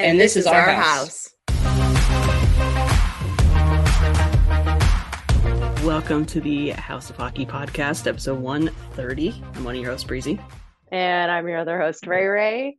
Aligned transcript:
And, 0.00 0.10
and 0.12 0.20
this, 0.20 0.34
this, 0.34 0.44
is, 0.44 0.46
our, 0.46 0.60
our 0.60 0.70
house. 0.70 1.34
house. 1.48 1.74
Welcome 5.82 6.24
to 6.26 6.40
the 6.40 6.70
House 6.70 7.10
of 7.10 7.16
Hockey 7.16 7.44
podcast, 7.44 8.06
episode 8.06 8.38
130. 8.38 9.42
I'm 9.56 9.64
one 9.64 9.74
of 9.74 9.80
your 9.80 9.90
hosts, 9.90 10.06
Breezy. 10.06 10.38
And 10.92 11.32
I'm 11.32 11.48
your 11.48 11.58
other 11.58 11.80
host, 11.80 12.06
Ray 12.06 12.26
Ray. 12.26 12.76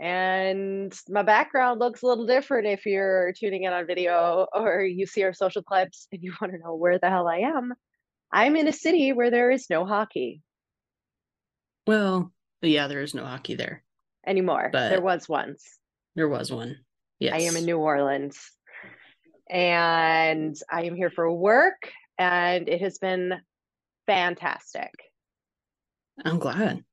And 0.00 0.92
my 1.08 1.22
background 1.22 1.78
looks 1.78 2.02
a 2.02 2.06
little 2.06 2.26
different 2.26 2.66
if 2.66 2.84
you're 2.84 3.32
tuning 3.38 3.62
in 3.62 3.72
on 3.72 3.86
video 3.86 4.48
or 4.52 4.82
you 4.82 5.06
see 5.06 5.22
our 5.22 5.32
social 5.32 5.62
clips 5.62 6.08
and 6.10 6.20
you 6.20 6.34
want 6.40 6.52
to 6.52 6.58
know 6.58 6.74
where 6.74 6.98
the 6.98 7.10
hell 7.10 7.28
I 7.28 7.42
am. 7.42 7.74
I'm 8.32 8.56
in 8.56 8.66
a 8.66 8.72
city 8.72 9.12
where 9.12 9.30
there 9.30 9.52
is 9.52 9.70
no 9.70 9.86
hockey. 9.86 10.42
Well, 11.86 12.32
yeah, 12.60 12.88
there 12.88 13.02
is 13.02 13.14
no 13.14 13.24
hockey 13.24 13.54
there 13.54 13.84
anymore. 14.26 14.70
But 14.72 14.88
there 14.88 15.00
was 15.00 15.28
once. 15.28 15.79
There 16.20 16.28
was 16.28 16.52
one. 16.52 16.76
Yes. 17.18 17.32
I 17.32 17.44
am 17.44 17.56
in 17.56 17.64
New 17.64 17.78
Orleans 17.78 18.38
and 19.48 20.54
I 20.70 20.82
am 20.82 20.94
here 20.94 21.08
for 21.08 21.32
work 21.32 21.90
and 22.18 22.68
it 22.68 22.82
has 22.82 22.98
been 22.98 23.40
fantastic. 24.06 24.90
I'm 26.22 26.38
glad. 26.38 26.84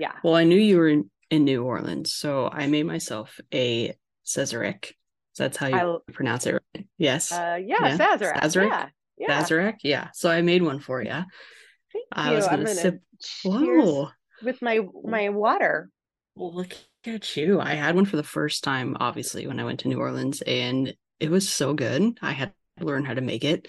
Yeah. 0.00 0.14
Well, 0.24 0.34
I 0.34 0.42
knew 0.42 0.58
you 0.58 0.78
were 0.78 0.88
in, 0.88 1.08
in 1.30 1.44
New 1.44 1.62
Orleans, 1.62 2.12
so 2.12 2.48
I 2.52 2.66
made 2.66 2.82
myself 2.82 3.38
a 3.54 3.94
Cesarec. 4.26 4.94
So 5.34 5.44
that's 5.44 5.56
how 5.56 5.68
you 5.68 5.76
I, 5.76 6.12
pronounce 6.12 6.46
it, 6.46 6.54
right? 6.74 6.86
Yes. 6.98 7.30
Uh, 7.30 7.60
yeah, 7.64 7.86
yeah. 7.86 7.98
Sazerac. 7.98 8.40
Sazerac. 8.40 8.68
Yeah. 8.68 8.88
yeah. 9.16 9.42
Sazerac. 9.44 9.74
Yeah. 9.84 10.08
So 10.12 10.28
I 10.28 10.42
made 10.42 10.64
one 10.64 10.80
for 10.80 11.00
you. 11.00 11.10
Thank 11.92 12.06
I 12.10 12.30
you. 12.30 12.34
was 12.34 12.46
gonna, 12.46 12.64
gonna 12.64 12.74
sip. 12.74 13.00
Whoa. 13.44 14.08
With 14.42 14.60
my 14.60 14.80
my 15.04 15.28
water. 15.28 15.88
Well, 16.34 16.52
look 16.52 16.74
at 17.06 17.36
you. 17.36 17.60
I 17.60 17.74
had 17.74 17.94
one 17.94 18.04
for 18.04 18.16
the 18.16 18.22
first 18.22 18.64
time, 18.64 18.96
obviously, 19.00 19.46
when 19.46 19.60
I 19.60 19.64
went 19.64 19.80
to 19.80 19.88
New 19.88 19.98
Orleans, 19.98 20.42
and 20.42 20.94
it 21.20 21.30
was 21.30 21.48
so 21.48 21.74
good. 21.74 22.18
I 22.20 22.32
had 22.32 22.52
to 22.78 22.84
learn 22.84 23.04
how 23.04 23.14
to 23.14 23.20
make 23.20 23.44
it. 23.44 23.68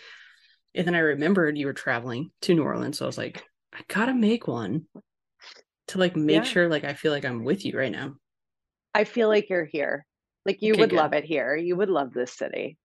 And 0.75 0.88
then 0.88 0.95
I 0.95 1.00
remembered 1.00 1.58
you 1.58 1.67
were 1.67 1.73
traveling 1.73 2.31
to 2.42 2.53
New 2.53 2.64
Orleans. 2.64 2.98
So 2.98 3.06
I 3.06 3.08
was 3.08 3.17
like, 3.17 3.44
I 3.73 3.81
gotta 3.88 4.14
make 4.14 4.48
one 4.48 4.88
to 5.90 5.98
like 5.98 6.16
make 6.16 6.36
yeah. 6.36 6.44
sure 6.44 6.67
like 6.67 6.84
I 6.84 6.94
feel 6.94 7.12
like 7.12 7.25
I'm 7.25 7.44
with 7.44 7.66
you 7.66 7.78
right 7.78 7.92
now. 7.92 8.16
I 8.94 9.03
feel 9.03 9.28
like 9.28 9.50
you're 9.50 9.66
here. 9.66 10.06
Like 10.45 10.62
you 10.62 10.73
okay, 10.73 10.81
would 10.81 10.90
good. 10.90 10.97
love 10.97 11.14
it 11.14 11.23
here. 11.23 11.56
You 11.56 11.75
would 11.75 11.90
love 11.90 12.14
this 12.14 12.34
city. 12.34 12.78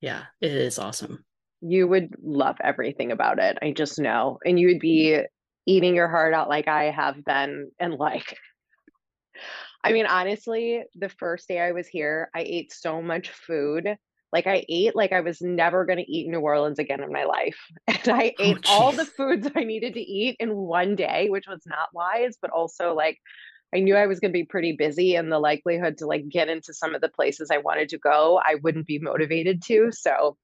Yeah, 0.00 0.22
it 0.40 0.52
is 0.52 0.78
awesome. 0.78 1.24
You 1.60 1.86
would 1.88 2.14
love 2.22 2.56
everything 2.62 3.12
about 3.12 3.38
it. 3.38 3.58
I 3.60 3.72
just 3.72 3.98
know. 3.98 4.38
And 4.44 4.58
you 4.58 4.68
would 4.68 4.80
be 4.80 5.20
eating 5.66 5.94
your 5.94 6.08
heart 6.08 6.32
out 6.32 6.48
like 6.48 6.68
I 6.68 6.84
have 6.84 7.22
been 7.24 7.70
and 7.78 7.94
like 7.94 8.38
I 9.82 9.92
mean, 9.92 10.06
honestly, 10.06 10.82
the 10.94 11.08
first 11.08 11.48
day 11.48 11.60
I 11.60 11.72
was 11.72 11.88
here, 11.88 12.30
I 12.34 12.40
ate 12.40 12.72
so 12.72 13.00
much 13.00 13.30
food. 13.30 13.96
Like 14.32 14.46
I 14.46 14.64
ate 14.68 14.94
like 14.94 15.12
I 15.12 15.20
was 15.20 15.40
never 15.40 15.84
going 15.84 15.98
to 15.98 16.10
eat 16.10 16.28
New 16.28 16.40
Orleans 16.40 16.78
again 16.78 17.02
in 17.02 17.12
my 17.12 17.24
life. 17.24 17.58
And 17.88 18.08
I 18.08 18.34
oh, 18.38 18.44
ate 18.44 18.66
all 18.68 18.92
the 18.92 19.04
foods 19.04 19.48
I 19.56 19.64
needed 19.64 19.94
to 19.94 20.00
eat 20.00 20.36
in 20.38 20.54
one 20.54 20.96
day, 20.96 21.28
which 21.28 21.46
was 21.48 21.62
not 21.66 21.88
wise, 21.92 22.36
but 22.40 22.50
also 22.50 22.94
like 22.94 23.18
I 23.74 23.80
knew 23.80 23.96
I 23.96 24.06
was 24.06 24.20
going 24.20 24.30
to 24.30 24.38
be 24.38 24.44
pretty 24.44 24.72
busy 24.72 25.14
and 25.14 25.30
the 25.30 25.38
likelihood 25.38 25.98
to 25.98 26.06
like 26.06 26.28
get 26.28 26.48
into 26.48 26.74
some 26.74 26.94
of 26.94 27.00
the 27.00 27.08
places 27.08 27.50
I 27.50 27.58
wanted 27.58 27.88
to 27.90 27.98
go, 27.98 28.40
I 28.44 28.56
wouldn't 28.62 28.86
be 28.86 28.98
motivated 28.98 29.62
to. 29.64 29.90
So 29.92 30.36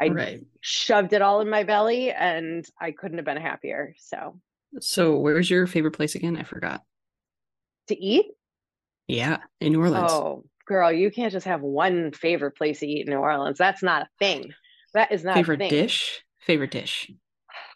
I 0.00 0.08
right. 0.08 0.40
shoved 0.60 1.12
it 1.12 1.22
all 1.22 1.40
in 1.40 1.50
my 1.50 1.64
belly 1.64 2.10
and 2.10 2.64
I 2.80 2.92
couldn't 2.92 3.18
have 3.18 3.24
been 3.24 3.36
happier. 3.36 3.94
So 3.98 4.40
So 4.80 5.18
where's 5.18 5.50
your 5.50 5.66
favorite 5.66 5.92
place 5.92 6.14
again? 6.14 6.36
I 6.36 6.44
forgot. 6.44 6.82
To 7.88 7.98
eat? 7.98 8.26
Yeah, 9.08 9.38
in 9.60 9.72
New 9.72 9.80
Orleans. 9.80 10.10
Oh, 10.12 10.44
girl, 10.66 10.92
you 10.92 11.10
can't 11.10 11.32
just 11.32 11.46
have 11.46 11.60
one 11.60 12.12
favorite 12.12 12.52
place 12.52 12.80
to 12.80 12.86
eat 12.86 13.06
in 13.06 13.12
New 13.12 13.18
Orleans. 13.18 13.58
That's 13.58 13.82
not 13.82 14.02
a 14.02 14.08
thing. 14.18 14.52
That 14.94 15.12
is 15.12 15.24
not 15.24 15.34
favorite 15.34 15.68
dish. 15.68 16.22
Favorite 16.40 16.70
dish. 16.70 17.10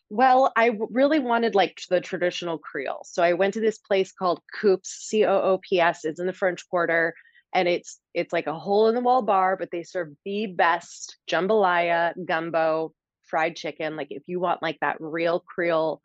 Well, 0.09 0.53
I 0.57 0.79
really 0.91 1.19
wanted 1.19 1.55
like 1.55 1.81
the 1.91 2.01
traditional 2.01 2.59
Creole, 2.59 3.05
so 3.05 3.23
I 3.23 3.33
went 3.33 3.55
to 3.55 3.61
this 3.61 3.79
place 3.79 4.13
called 4.13 4.41
Coops, 4.61 4.89
C 4.89 5.25
O 5.25 5.35
O 5.35 5.59
P 5.59 5.81
S. 5.81 6.05
It's 6.05 6.21
in 6.21 6.27
the 6.27 6.33
French 6.33 6.69
Quarter, 6.69 7.15
and 7.53 7.67
it's 7.67 7.99
it's 8.15 8.33
like 8.33 8.47
a 8.47 8.59
hole 8.59 8.89
in 8.89 8.95
the 8.95 9.01
wall 9.01 9.23
bar, 9.23 9.57
but 9.57 9.71
they 9.73 9.83
serve 9.83 10.13
the 10.25 10.47
best 10.47 11.17
jambalaya, 11.29 12.15
gumbo, 12.25 12.93
fried 13.25 13.57
chicken. 13.57 13.97
Like 13.97 14.09
if 14.11 14.23
you 14.27 14.39
want 14.39 14.63
like 14.63 14.79
that 14.81 14.97
real 15.01 15.41
Creole 15.41 16.01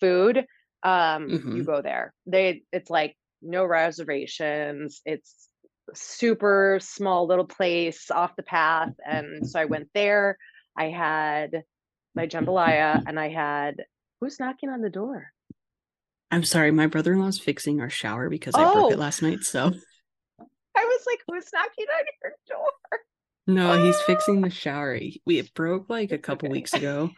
food, 0.00 0.38
um, 0.82 1.28
mm-hmm. 1.28 1.56
you 1.56 1.64
go 1.64 1.80
there. 1.80 2.12
They 2.26 2.62
it's 2.72 2.90
like 2.90 3.16
no 3.42 3.64
reservations. 3.64 5.00
It's 5.04 5.48
super 5.94 6.78
small 6.80 7.26
little 7.26 7.46
place 7.46 8.10
off 8.10 8.36
the 8.36 8.42
path. 8.42 8.92
And 9.04 9.48
so 9.48 9.60
I 9.60 9.66
went 9.66 9.88
there. 9.94 10.36
I 10.76 10.86
had 10.86 11.62
my 12.14 12.26
jambalaya 12.26 13.02
and 13.06 13.18
I 13.20 13.28
had 13.28 13.84
who's 14.20 14.40
knocking 14.40 14.70
on 14.70 14.80
the 14.80 14.90
door? 14.90 15.32
I'm 16.30 16.44
sorry, 16.44 16.72
my 16.72 16.86
brother 16.86 17.12
in 17.12 17.20
law's 17.20 17.38
fixing 17.38 17.80
our 17.80 17.90
shower 17.90 18.28
because 18.28 18.54
I 18.54 18.72
broke 18.72 18.92
it 18.92 18.96
oh. 18.96 19.00
last 19.00 19.22
night. 19.22 19.40
So 19.42 19.66
I 20.76 20.84
was 20.84 21.04
like, 21.06 21.20
who's 21.28 21.46
knocking 21.52 21.86
on 21.98 22.04
your 22.22 22.32
door? 22.48 22.98
No, 23.46 23.84
he's 23.84 24.00
fixing 24.02 24.40
the 24.40 24.50
shower. 24.50 24.98
We 25.24 25.38
it 25.38 25.54
broke 25.54 25.88
like 25.88 26.10
a 26.10 26.18
couple 26.18 26.48
okay. 26.48 26.52
weeks 26.52 26.72
ago. 26.72 27.10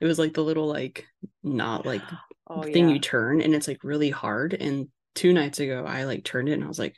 It 0.00 0.06
was 0.06 0.18
like 0.18 0.34
the 0.34 0.44
little 0.44 0.66
like 0.66 1.06
not 1.42 1.84
like 1.84 2.02
oh, 2.48 2.62
thing 2.62 2.88
yeah. 2.88 2.94
you 2.94 3.00
turn 3.00 3.40
and 3.40 3.54
it's 3.54 3.68
like 3.68 3.84
really 3.84 4.10
hard 4.10 4.54
and 4.54 4.88
two 5.14 5.32
nights 5.32 5.60
ago 5.60 5.84
I 5.86 6.04
like 6.04 6.24
turned 6.24 6.48
it 6.48 6.52
and 6.52 6.64
I 6.64 6.68
was 6.68 6.78
like, 6.78 6.96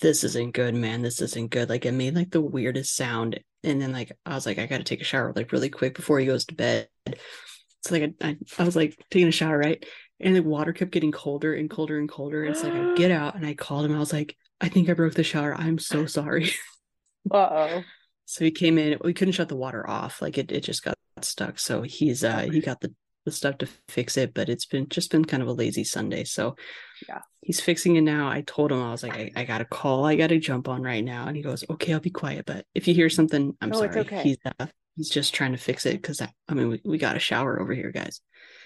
this 0.00 0.24
isn't 0.24 0.54
good, 0.54 0.74
man. 0.74 1.02
This 1.02 1.20
isn't 1.20 1.50
good. 1.50 1.68
Like 1.68 1.86
it 1.86 1.92
made 1.92 2.14
like 2.14 2.30
the 2.30 2.40
weirdest 2.40 2.96
sound. 2.96 3.40
And 3.62 3.80
then 3.80 3.92
like 3.92 4.12
I 4.26 4.34
was 4.34 4.46
like, 4.46 4.58
I 4.58 4.66
gotta 4.66 4.84
take 4.84 5.00
a 5.00 5.04
shower 5.04 5.32
like 5.34 5.52
really 5.52 5.70
quick 5.70 5.94
before 5.94 6.18
he 6.18 6.26
goes 6.26 6.44
to 6.46 6.54
bed. 6.54 6.88
So 7.82 7.94
like 7.94 8.14
I, 8.20 8.36
I, 8.58 8.64
was 8.64 8.76
like 8.76 8.96
taking 9.10 9.28
a 9.28 9.32
shower, 9.32 9.58
right? 9.58 9.84
And 10.20 10.34
the 10.34 10.42
water 10.42 10.72
kept 10.72 10.90
getting 10.90 11.12
colder 11.12 11.54
and 11.54 11.70
colder 11.70 11.98
and 11.98 12.08
colder. 12.08 12.44
And 12.44 12.56
so 12.56 12.68
like 12.68 12.82
I 12.82 12.94
get 12.94 13.10
out 13.10 13.34
and 13.34 13.46
I 13.46 13.54
called 13.54 13.86
him. 13.86 13.94
I 13.94 13.98
was 13.98 14.12
like, 14.12 14.36
I 14.60 14.68
think 14.68 14.88
I 14.88 14.94
broke 14.94 15.14
the 15.14 15.24
shower. 15.24 15.54
I'm 15.54 15.78
so 15.78 16.06
sorry. 16.06 16.50
Uh 17.30 17.36
oh. 17.50 17.82
so 18.24 18.44
he 18.44 18.50
came 18.50 18.78
in. 18.78 18.98
We 19.02 19.14
couldn't 19.14 19.32
shut 19.32 19.48
the 19.48 19.56
water 19.56 19.88
off. 19.88 20.20
Like 20.20 20.38
it, 20.38 20.52
it 20.52 20.60
just 20.60 20.84
got 20.84 20.96
stuck. 21.22 21.58
So 21.58 21.82
he's 21.82 22.24
uh 22.24 22.46
he 22.50 22.60
got 22.60 22.80
the 22.80 22.92
the 23.24 23.32
stuff 23.32 23.58
to 23.58 23.68
fix 23.88 24.16
it, 24.16 24.34
but 24.34 24.48
it's 24.48 24.66
been 24.66 24.88
just 24.88 25.10
been 25.10 25.24
kind 25.24 25.42
of 25.42 25.48
a 25.48 25.52
lazy 25.52 25.84
Sunday. 25.84 26.24
So 26.24 26.56
yeah, 27.08 27.20
he's 27.40 27.60
fixing 27.60 27.96
it 27.96 28.02
now. 28.02 28.28
I 28.28 28.42
told 28.42 28.72
him 28.72 28.82
I 28.82 28.90
was 28.90 29.02
like, 29.02 29.14
I, 29.14 29.32
I 29.36 29.44
got 29.44 29.60
a 29.60 29.66
call, 29.66 30.04
I 30.04 30.16
got 30.16 30.28
to 30.28 30.38
jump 30.38 30.68
on 30.68 30.82
right 30.82 31.04
now, 31.04 31.26
and 31.26 31.36
he 31.36 31.42
goes, 31.42 31.64
okay, 31.70 31.92
I'll 31.92 32.00
be 32.00 32.10
quiet. 32.10 32.46
But 32.46 32.66
if 32.74 32.86
you 32.86 32.94
hear 32.94 33.10
something, 33.10 33.56
I'm 33.60 33.72
oh, 33.72 33.78
sorry. 33.78 33.98
Okay. 34.00 34.22
He's 34.22 34.38
uh, 34.58 34.66
he's 34.96 35.10
just 35.10 35.34
trying 35.34 35.52
to 35.52 35.58
fix 35.58 35.86
it 35.86 36.00
because 36.00 36.20
I, 36.20 36.30
I, 36.48 36.54
mean 36.54 36.68
we, 36.68 36.80
we 36.84 36.98
got 36.98 37.16
a 37.16 37.20
shower 37.20 37.60
over 37.60 37.72
here, 37.72 37.90
guys. 37.90 38.20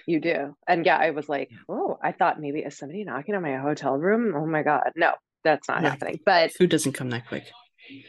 You 0.07 0.21
do, 0.21 0.57
and 0.67 0.85
yeah, 0.87 0.97
I 0.97 1.11
was 1.11 1.29
like, 1.29 1.51
oh, 1.69 1.99
I 2.03 2.13
thought 2.13 2.41
maybe 2.41 2.61
is 2.61 2.77
somebody 2.77 3.05
knocking 3.05 3.35
on 3.35 3.43
my 3.43 3.57
hotel 3.57 3.97
room? 3.97 4.35
Oh 4.35 4.47
my 4.47 4.63
god, 4.63 4.93
no, 4.97 5.13
that's 5.45 5.69
not 5.69 5.83
happening. 5.83 6.19
But 6.25 6.53
food 6.53 6.71
doesn't 6.71 6.93
come 6.93 7.11
that 7.11 7.29
quick. 7.29 7.45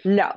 No, 0.03 0.33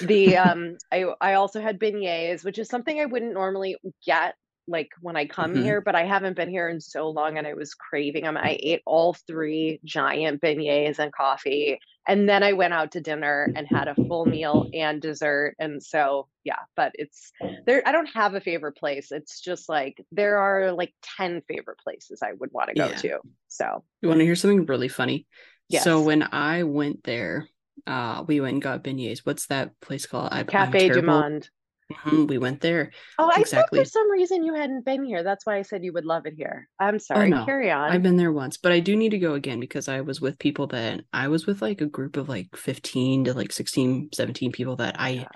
the 0.00 0.36
um, 0.38 0.76
I 0.90 1.04
I 1.20 1.34
also 1.34 1.60
had 1.60 1.78
beignets, 1.78 2.44
which 2.44 2.58
is 2.58 2.68
something 2.68 2.98
I 2.98 3.06
wouldn't 3.06 3.34
normally 3.34 3.76
get 4.04 4.34
like 4.66 4.90
when 5.00 5.16
I 5.16 5.26
come 5.26 5.54
mm-hmm. 5.54 5.62
here, 5.62 5.80
but 5.80 5.94
I 5.94 6.04
haven't 6.04 6.36
been 6.36 6.48
here 6.48 6.68
in 6.68 6.80
so 6.80 7.10
long 7.10 7.38
and 7.38 7.46
I 7.46 7.54
was 7.54 7.74
craving 7.74 8.24
them. 8.24 8.36
I 8.36 8.58
ate 8.60 8.82
all 8.86 9.14
three 9.26 9.80
giant 9.84 10.40
beignets 10.40 10.98
and 10.98 11.12
coffee. 11.12 11.78
And 12.06 12.28
then 12.28 12.42
I 12.42 12.52
went 12.52 12.72
out 12.72 12.92
to 12.92 13.00
dinner 13.00 13.52
and 13.54 13.66
had 13.66 13.86
a 13.86 13.94
full 13.94 14.26
meal 14.26 14.68
and 14.74 15.00
dessert. 15.00 15.54
And 15.58 15.82
so, 15.82 16.28
yeah, 16.42 16.58
but 16.74 16.92
it's 16.94 17.32
there. 17.64 17.82
I 17.86 17.92
don't 17.92 18.08
have 18.14 18.34
a 18.34 18.40
favorite 18.40 18.76
place. 18.76 19.12
It's 19.12 19.40
just 19.40 19.68
like 19.68 20.04
there 20.10 20.38
are 20.38 20.72
like 20.72 20.92
10 21.16 21.42
favorite 21.46 21.78
places 21.78 22.20
I 22.22 22.32
would 22.32 22.50
want 22.52 22.70
to 22.70 22.74
go 22.74 22.88
yeah. 22.88 22.96
to. 22.96 23.18
So, 23.48 23.84
you 24.00 24.08
want 24.08 24.18
to 24.18 24.24
hear 24.24 24.34
something 24.34 24.66
really 24.66 24.88
funny? 24.88 25.26
Yes. 25.68 25.84
So, 25.84 26.00
when 26.00 26.28
I 26.32 26.64
went 26.64 27.04
there, 27.04 27.48
uh, 27.86 28.24
we 28.26 28.40
went 28.40 28.54
and 28.54 28.62
got 28.62 28.82
beignets. 28.82 29.20
What's 29.20 29.46
that 29.46 29.78
place 29.80 30.06
called? 30.06 30.30
I, 30.32 30.42
Cafe 30.42 30.88
Du 30.88 31.02
Monde. 31.02 31.48
Mm-hmm, 31.92 32.26
we 32.26 32.38
went 32.38 32.60
there. 32.60 32.92
Oh, 33.18 33.30
I 33.34 33.40
exactly. 33.40 33.78
thought 33.78 33.84
for 33.84 33.90
some 33.90 34.10
reason 34.10 34.44
you 34.44 34.54
hadn't 34.54 34.84
been 34.84 35.04
here. 35.04 35.22
That's 35.22 35.46
why 35.46 35.56
I 35.56 35.62
said 35.62 35.84
you 35.84 35.92
would 35.92 36.04
love 36.04 36.26
it 36.26 36.34
here. 36.36 36.68
I'm 36.78 36.96
oh, 36.96 36.98
sorry. 36.98 37.26
Oh, 37.32 37.38
no. 37.38 37.44
Carry 37.44 37.70
on. 37.70 37.90
I've 37.90 38.02
been 38.02 38.16
there 38.16 38.32
once, 38.32 38.56
but 38.56 38.72
I 38.72 38.80
do 38.80 38.96
need 38.96 39.10
to 39.10 39.18
go 39.18 39.34
again 39.34 39.60
because 39.60 39.88
I 39.88 40.00
was 40.00 40.20
with 40.20 40.38
people 40.38 40.66
that 40.68 41.02
I 41.12 41.28
was 41.28 41.46
with 41.46 41.62
like 41.62 41.80
a 41.80 41.86
group 41.86 42.16
of 42.16 42.28
like 42.28 42.56
15 42.56 43.24
to 43.24 43.34
like 43.34 43.52
16, 43.52 44.10
17 44.12 44.52
people 44.52 44.76
that 44.76 44.96
I 44.98 45.10
yeah. 45.10 45.28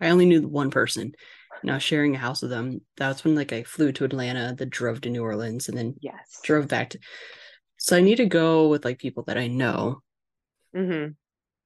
I 0.00 0.10
only 0.10 0.26
knew 0.26 0.46
one 0.46 0.70
person. 0.70 1.12
And 1.62 1.70
I 1.70 1.74
was 1.74 1.82
sharing 1.82 2.14
a 2.14 2.18
house 2.18 2.42
with 2.42 2.50
them. 2.50 2.80
That's 2.96 3.24
when 3.24 3.34
like 3.34 3.52
I 3.52 3.64
flew 3.64 3.92
to 3.92 4.04
Atlanta, 4.04 4.54
then 4.56 4.68
drove 4.68 5.00
to 5.02 5.10
New 5.10 5.22
Orleans, 5.22 5.68
and 5.68 5.76
then 5.76 5.96
yes, 6.00 6.40
drove 6.44 6.68
back 6.68 6.90
to. 6.90 6.98
So 7.78 7.96
I 7.96 8.00
need 8.00 8.16
to 8.16 8.26
go 8.26 8.68
with 8.68 8.84
like 8.84 8.98
people 8.98 9.24
that 9.24 9.38
I 9.38 9.48
know. 9.48 10.00
Mm-hmm. 10.76 11.12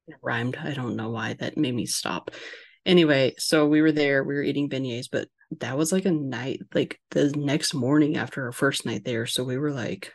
It 0.09 0.17
rhymed. 0.23 0.56
I 0.56 0.73
don't 0.73 0.97
know 0.97 1.11
why 1.11 1.35
that 1.35 1.56
made 1.56 1.75
me 1.75 1.87
stop. 1.87 2.31
Anyway, 2.84 3.34
so 3.38 3.67
we 3.67 3.81
were 3.81 3.93
there. 3.93 4.25
We 4.25 4.34
were 4.34 4.43
eating 4.43 4.69
beignets, 4.69 5.08
but 5.11 5.29
that 5.61 5.76
was 5.76 5.93
like 5.93 6.05
a 6.05 6.11
night, 6.11 6.61
like 6.75 6.99
the 7.11 7.31
next 7.31 7.75
morning 7.75 8.17
after 8.17 8.46
our 8.46 8.52
first 8.52 8.87
night 8.87 9.05
there. 9.05 9.26
So 9.26 9.44
we 9.44 9.58
were 9.58 9.73
like 9.73 10.12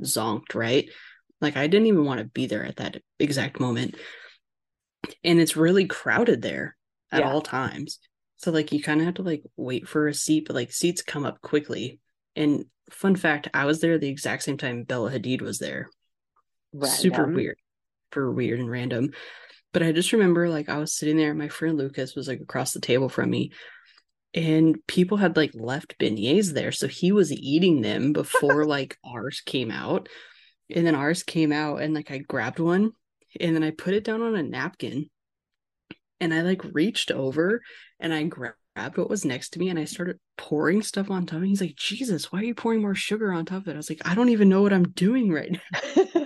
zonked, 0.00 0.54
right? 0.54 0.88
Like 1.40 1.56
I 1.56 1.66
didn't 1.66 1.86
even 1.86 2.04
want 2.04 2.20
to 2.20 2.26
be 2.26 2.46
there 2.46 2.64
at 2.64 2.76
that 2.76 3.02
exact 3.18 3.60
moment. 3.60 3.96
And 5.24 5.40
it's 5.40 5.56
really 5.56 5.86
crowded 5.86 6.42
there 6.42 6.76
at 7.10 7.20
yeah. 7.20 7.30
all 7.30 7.40
times. 7.40 7.98
So 8.36 8.50
like 8.50 8.72
you 8.72 8.82
kind 8.82 9.00
of 9.00 9.06
have 9.06 9.14
to 9.14 9.22
like 9.22 9.42
wait 9.56 9.88
for 9.88 10.08
a 10.08 10.14
seat, 10.14 10.44
but 10.46 10.56
like 10.56 10.72
seats 10.72 11.02
come 11.02 11.24
up 11.24 11.40
quickly. 11.40 12.00
And 12.34 12.66
fun 12.90 13.16
fact, 13.16 13.48
I 13.54 13.64
was 13.64 13.80
there 13.80 13.98
the 13.98 14.08
exact 14.08 14.42
same 14.42 14.58
time 14.58 14.84
Bella 14.84 15.10
Hadid 15.10 15.40
was 15.40 15.58
there. 15.58 15.88
Random. 16.72 16.98
Super 16.98 17.26
weird. 17.26 17.58
For 18.12 18.30
weird 18.30 18.60
and 18.60 18.70
random. 18.70 19.12
But 19.72 19.82
I 19.82 19.92
just 19.92 20.12
remember 20.12 20.48
like 20.48 20.68
I 20.68 20.78
was 20.78 20.96
sitting 20.96 21.16
there, 21.16 21.34
my 21.34 21.48
friend 21.48 21.76
Lucas 21.76 22.14
was 22.14 22.28
like 22.28 22.40
across 22.40 22.72
the 22.72 22.80
table 22.80 23.08
from 23.08 23.30
me. 23.30 23.52
And 24.34 24.76
people 24.86 25.16
had 25.16 25.36
like 25.36 25.52
left 25.54 25.98
beignets 25.98 26.52
there. 26.52 26.72
So 26.72 26.88
he 26.88 27.12
was 27.12 27.32
eating 27.32 27.80
them 27.80 28.12
before 28.12 28.64
like 28.66 28.98
ours 29.04 29.42
came 29.44 29.70
out. 29.70 30.08
And 30.74 30.86
then 30.86 30.94
ours 30.94 31.22
came 31.22 31.52
out 31.52 31.80
and 31.80 31.94
like 31.94 32.10
I 32.10 32.18
grabbed 32.18 32.58
one 32.58 32.92
and 33.40 33.54
then 33.54 33.62
I 33.62 33.70
put 33.70 33.94
it 33.94 34.04
down 34.04 34.22
on 34.22 34.34
a 34.34 34.42
napkin 34.42 35.08
and 36.20 36.32
I 36.32 36.42
like 36.42 36.62
reached 36.72 37.10
over 37.10 37.62
and 38.00 38.12
I 38.12 38.24
grabbed 38.24 38.56
what 38.76 39.10
was 39.10 39.24
next 39.24 39.50
to 39.50 39.58
me 39.58 39.68
and 39.68 39.78
I 39.78 39.84
started 39.84 40.18
pouring 40.36 40.82
stuff 40.82 41.10
on 41.10 41.26
top. 41.26 41.38
And 41.38 41.46
he's 41.46 41.60
like, 41.60 41.76
Jesus, 41.76 42.30
why 42.32 42.40
are 42.40 42.44
you 42.44 42.54
pouring 42.54 42.80
more 42.80 42.94
sugar 42.94 43.32
on 43.32 43.44
top 43.44 43.62
of 43.62 43.68
it? 43.68 43.74
I 43.74 43.76
was 43.76 43.90
like, 43.90 44.02
I 44.04 44.14
don't 44.14 44.30
even 44.30 44.48
know 44.48 44.62
what 44.62 44.72
I'm 44.72 44.90
doing 44.90 45.30
right 45.32 45.52
now. 45.52 46.04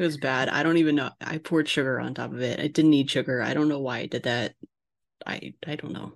it 0.00 0.04
was 0.04 0.16
bad. 0.16 0.48
I 0.48 0.62
don't 0.62 0.78
even 0.78 0.94
know. 0.94 1.10
I 1.20 1.36
poured 1.36 1.68
sugar 1.68 2.00
on 2.00 2.14
top 2.14 2.32
of 2.32 2.40
it. 2.40 2.58
I 2.58 2.68
didn't 2.68 2.90
need 2.90 3.10
sugar. 3.10 3.42
I 3.42 3.52
don't 3.52 3.68
know 3.68 3.80
why 3.80 3.98
I 3.98 4.06
did 4.06 4.22
that. 4.22 4.54
I 5.26 5.52
I 5.66 5.76
don't 5.76 5.92
know. 5.92 6.14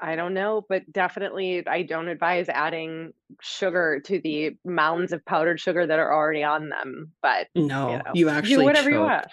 I 0.00 0.16
don't 0.16 0.34
know, 0.34 0.66
but 0.68 0.90
definitely 0.92 1.64
I 1.66 1.82
don't 1.82 2.08
advise 2.08 2.48
adding 2.48 3.12
sugar 3.40 4.00
to 4.06 4.20
the 4.20 4.56
mounds 4.64 5.12
of 5.12 5.24
powdered 5.24 5.60
sugar 5.60 5.86
that 5.86 5.98
are 5.98 6.12
already 6.12 6.42
on 6.42 6.70
them. 6.70 7.12
But 7.22 7.46
no, 7.54 7.90
you, 7.92 7.98
know, 7.98 8.02
you 8.14 8.28
actually 8.30 8.56
do 8.56 8.64
whatever 8.64 8.90
choke. 8.90 8.94
you 8.94 9.00
want 9.00 9.26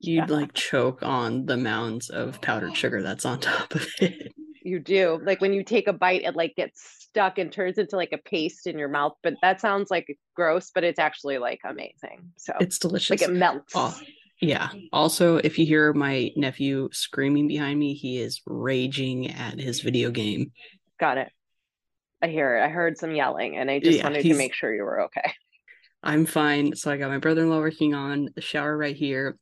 you'd 0.00 0.28
yeah. 0.28 0.36
like 0.36 0.52
choke 0.52 1.04
on 1.04 1.46
the 1.46 1.56
mounds 1.56 2.10
of 2.10 2.40
powdered 2.40 2.76
sugar 2.76 3.02
that's 3.02 3.24
on 3.24 3.38
top 3.38 3.72
of 3.74 3.86
it. 4.00 4.32
You 4.64 4.80
do. 4.80 5.20
Like 5.24 5.40
when 5.40 5.52
you 5.52 5.62
take 5.64 5.86
a 5.86 5.92
bite, 5.92 6.22
it 6.22 6.34
like 6.34 6.56
gets 6.56 7.01
stuck 7.12 7.38
and 7.38 7.52
turns 7.52 7.78
into 7.78 7.96
like 7.96 8.12
a 8.12 8.18
paste 8.18 8.66
in 8.66 8.78
your 8.78 8.88
mouth. 8.88 9.12
But 9.22 9.34
that 9.42 9.60
sounds 9.60 9.90
like 9.90 10.16
gross, 10.34 10.70
but 10.74 10.84
it's 10.84 10.98
actually 10.98 11.38
like 11.38 11.60
amazing. 11.64 12.32
So 12.36 12.54
it's 12.60 12.78
delicious. 12.78 13.10
Like 13.10 13.22
it 13.22 13.32
melts. 13.32 13.72
Oh, 13.74 13.98
yeah. 14.40 14.70
Also, 14.92 15.36
if 15.36 15.58
you 15.58 15.66
hear 15.66 15.92
my 15.92 16.30
nephew 16.36 16.88
screaming 16.92 17.46
behind 17.48 17.78
me, 17.78 17.94
he 17.94 18.18
is 18.18 18.40
raging 18.46 19.30
at 19.30 19.58
his 19.58 19.80
video 19.80 20.10
game. 20.10 20.52
Got 20.98 21.18
it. 21.18 21.30
I 22.20 22.28
hear 22.28 22.56
it. 22.56 22.62
I 22.62 22.68
heard 22.68 22.98
some 22.98 23.14
yelling 23.14 23.56
and 23.56 23.70
I 23.70 23.80
just 23.80 23.98
yeah, 23.98 24.04
wanted 24.04 24.22
to 24.22 24.34
make 24.34 24.54
sure 24.54 24.74
you 24.74 24.82
were 24.82 25.02
okay. 25.02 25.32
I'm 26.02 26.26
fine. 26.26 26.74
So 26.74 26.90
I 26.90 26.96
got 26.96 27.10
my 27.10 27.18
brother-in-law 27.18 27.58
working 27.58 27.94
on 27.94 28.30
the 28.34 28.40
shower 28.40 28.76
right 28.76 28.96
here 28.96 29.36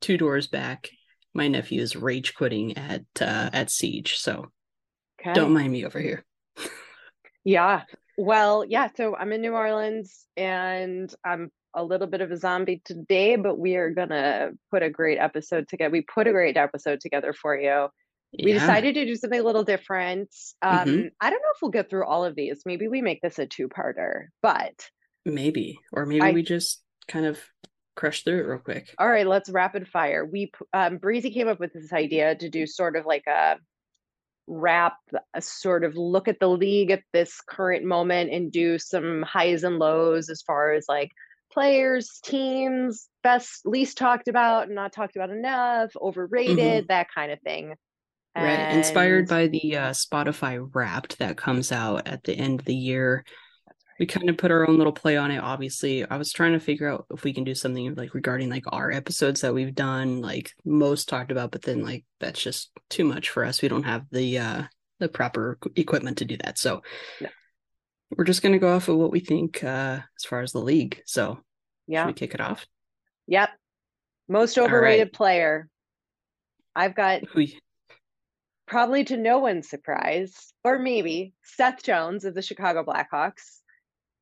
two 0.00 0.16
doors 0.16 0.46
back, 0.46 0.90
my 1.34 1.48
nephew 1.48 1.80
is 1.80 1.96
rage 1.96 2.34
quitting 2.34 2.76
at 2.76 3.04
uh, 3.20 3.50
at 3.52 3.70
Siege. 3.70 4.16
So 4.18 4.50
okay. 5.20 5.32
don't 5.32 5.52
mind 5.52 5.72
me 5.72 5.84
over 5.84 6.00
here. 6.00 6.24
Yeah. 7.44 7.82
Well, 8.18 8.64
yeah. 8.68 8.88
So 8.96 9.16
I'm 9.16 9.32
in 9.32 9.40
New 9.40 9.52
Orleans 9.52 10.26
and 10.36 11.12
I'm 11.24 11.50
a 11.74 11.82
little 11.82 12.06
bit 12.06 12.20
of 12.20 12.30
a 12.30 12.36
zombie 12.36 12.82
today, 12.84 13.36
but 13.36 13.58
we 13.58 13.76
are 13.76 13.90
gonna 13.90 14.50
put 14.70 14.82
a 14.82 14.90
great 14.90 15.18
episode 15.18 15.68
together. 15.68 15.90
We 15.90 16.02
put 16.02 16.26
a 16.26 16.32
great 16.32 16.56
episode 16.56 17.00
together 17.00 17.32
for 17.32 17.56
you. 17.56 17.88
Yeah. 18.32 18.44
We 18.44 18.52
decided 18.52 18.94
to 18.94 19.04
do 19.04 19.16
something 19.16 19.40
a 19.40 19.42
little 19.42 19.64
different. 19.64 20.30
Um, 20.62 20.88
mm-hmm. 20.88 21.06
I 21.20 21.30
don't 21.30 21.40
know 21.40 21.52
if 21.54 21.62
we'll 21.62 21.70
get 21.70 21.90
through 21.90 22.06
all 22.06 22.24
of 22.24 22.34
these. 22.34 22.62
Maybe 22.64 22.88
we 22.88 23.02
make 23.02 23.20
this 23.20 23.38
a 23.38 23.46
two-parter, 23.46 24.26
but 24.40 24.88
maybe, 25.24 25.78
or 25.92 26.06
maybe 26.06 26.22
I, 26.22 26.32
we 26.32 26.42
just 26.42 26.82
kind 27.08 27.26
of 27.26 27.38
crush 27.94 28.24
through 28.24 28.40
it 28.40 28.46
real 28.46 28.58
quick. 28.58 28.94
All 28.98 29.08
right, 29.08 29.26
let's 29.26 29.50
rapid 29.50 29.86
fire. 29.88 30.24
We 30.24 30.50
um, 30.72 30.98
Breezy 30.98 31.30
came 31.30 31.48
up 31.48 31.60
with 31.60 31.72
this 31.74 31.92
idea 31.92 32.34
to 32.34 32.48
do 32.48 32.66
sort 32.66 32.96
of 32.96 33.04
like 33.04 33.26
a 33.26 33.56
wrap, 34.52 34.96
a 35.34 35.40
sort 35.40 35.84
of 35.84 35.96
look 35.96 36.28
at 36.28 36.38
the 36.40 36.48
league 36.48 36.90
at 36.90 37.02
this 37.12 37.40
current 37.48 37.84
moment 37.84 38.32
and 38.32 38.52
do 38.52 38.78
some 38.78 39.22
highs 39.22 39.64
and 39.64 39.78
lows 39.78 40.28
as 40.28 40.42
far 40.42 40.72
as 40.72 40.86
like 40.88 41.10
players, 41.52 42.20
teams, 42.24 43.08
best, 43.22 43.66
least 43.66 43.98
talked 43.98 44.28
about, 44.28 44.70
not 44.70 44.92
talked 44.92 45.16
about 45.16 45.30
enough, 45.30 45.90
overrated, 46.00 46.58
mm-hmm. 46.58 46.86
that 46.88 47.08
kind 47.14 47.32
of 47.32 47.40
thing. 47.40 47.74
Right, 48.34 48.74
inspired 48.74 49.28
by 49.28 49.48
the 49.48 49.76
uh, 49.76 49.90
Spotify 49.90 50.66
Wrapped 50.72 51.18
that 51.18 51.36
comes 51.36 51.70
out 51.70 52.08
at 52.08 52.24
the 52.24 52.32
end 52.32 52.60
of 52.60 52.66
the 52.66 52.74
year 52.74 53.24
we 53.98 54.06
kind 54.06 54.28
of 54.28 54.36
put 54.36 54.50
our 54.50 54.68
own 54.68 54.78
little 54.78 54.92
play 54.92 55.16
on 55.16 55.30
it 55.30 55.38
obviously. 55.38 56.04
I 56.04 56.16
was 56.16 56.32
trying 56.32 56.52
to 56.52 56.60
figure 56.60 56.88
out 56.88 57.06
if 57.12 57.24
we 57.24 57.32
can 57.32 57.44
do 57.44 57.54
something 57.54 57.94
like 57.94 58.14
regarding 58.14 58.50
like 58.50 58.64
our 58.68 58.90
episodes 58.90 59.40
that 59.40 59.54
we've 59.54 59.74
done 59.74 60.20
like 60.20 60.52
most 60.64 61.08
talked 61.08 61.30
about 61.30 61.52
but 61.52 61.62
then 61.62 61.82
like 61.82 62.04
that's 62.20 62.42
just 62.42 62.70
too 62.88 63.04
much 63.04 63.30
for 63.30 63.44
us. 63.44 63.62
We 63.62 63.68
don't 63.68 63.84
have 63.84 64.06
the 64.10 64.38
uh 64.38 64.62
the 64.98 65.08
proper 65.08 65.58
equipment 65.76 66.18
to 66.18 66.24
do 66.24 66.36
that. 66.38 66.58
So 66.58 66.82
yeah. 67.20 67.28
we're 68.16 68.24
just 68.24 68.42
going 68.42 68.52
to 68.52 68.58
go 68.58 68.74
off 68.74 68.88
of 68.88 68.96
what 68.96 69.10
we 69.10 69.20
think 69.20 69.62
uh 69.64 70.00
as 70.18 70.24
far 70.24 70.40
as 70.40 70.52
the 70.52 70.60
league. 70.60 71.02
So 71.06 71.40
yeah. 71.86 72.06
we 72.06 72.12
kick 72.12 72.34
it 72.34 72.40
off? 72.40 72.66
Yep. 73.26 73.50
Most 74.28 74.58
overrated 74.58 75.08
right. 75.08 75.12
player. 75.12 75.68
I've 76.74 76.94
got 76.94 77.22
probably 78.66 79.04
to 79.04 79.16
no 79.16 79.38
one's 79.38 79.68
surprise 79.68 80.54
or 80.64 80.78
maybe 80.78 81.34
seth 81.44 81.82
jones 81.82 82.24
of 82.24 82.34
the 82.34 82.40
chicago 82.40 82.82
blackhawks 82.82 83.60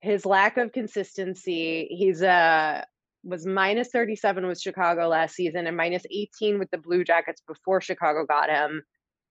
his 0.00 0.25
lack 0.25 0.56
of 0.56 0.73
consistency. 0.73 1.87
He's 1.91 2.23
uh 2.23 2.85
was 3.23 3.44
minus 3.44 3.88
37 3.88 4.46
with 4.46 4.60
Chicago 4.60 5.08
last 5.08 5.34
season 5.34 5.67
and 5.67 5.77
minus 5.77 6.05
18 6.10 6.58
with 6.58 6.70
the 6.70 6.79
Blue 6.79 7.05
Jackets 7.05 7.43
before 7.46 7.81
Chicago 7.81 8.24
got 8.24 8.48
him. 8.48 8.82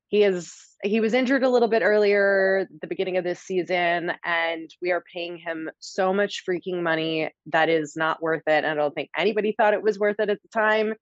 He 0.10 0.24
is 0.24 0.54
he 0.84 1.00
was 1.00 1.14
injured 1.14 1.44
a 1.44 1.50
little 1.50 1.68
bit 1.68 1.82
earlier 1.82 2.68
the 2.82 2.88
beginning 2.88 3.18
of 3.18 3.24
this 3.24 3.40
season 3.42 4.14
and 4.24 4.70
we 4.82 4.92
are 4.92 5.04
paying 5.14 5.38
him 5.38 5.70
so 5.80 6.14
much 6.14 6.44
freaking 6.48 6.82
money 6.82 7.32
that 7.48 7.70
is 7.70 7.96
not 7.96 8.22
worth 8.22 8.44
it. 8.48 8.64
And 8.64 8.68
I 8.68 8.76
don't 8.76 8.94
think 8.94 9.10
anybody 9.18 9.54
thought 9.58 9.74
it 9.74 9.84
was 9.84 10.00
worth 10.00 10.20
it 10.20 10.30
at 10.30 10.42
the 10.42 10.50
time 10.50 10.94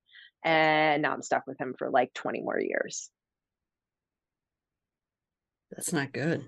and 0.43 1.01
now 1.01 1.13
I'm 1.13 1.21
stuck 1.21 1.43
with 1.45 1.59
him 1.59 1.75
for 1.77 1.89
like 1.89 2.13
20 2.13 2.41
more 2.41 2.59
years. 2.59 3.09
That's 5.71 5.91
not 5.91 6.13
good. 6.13 6.45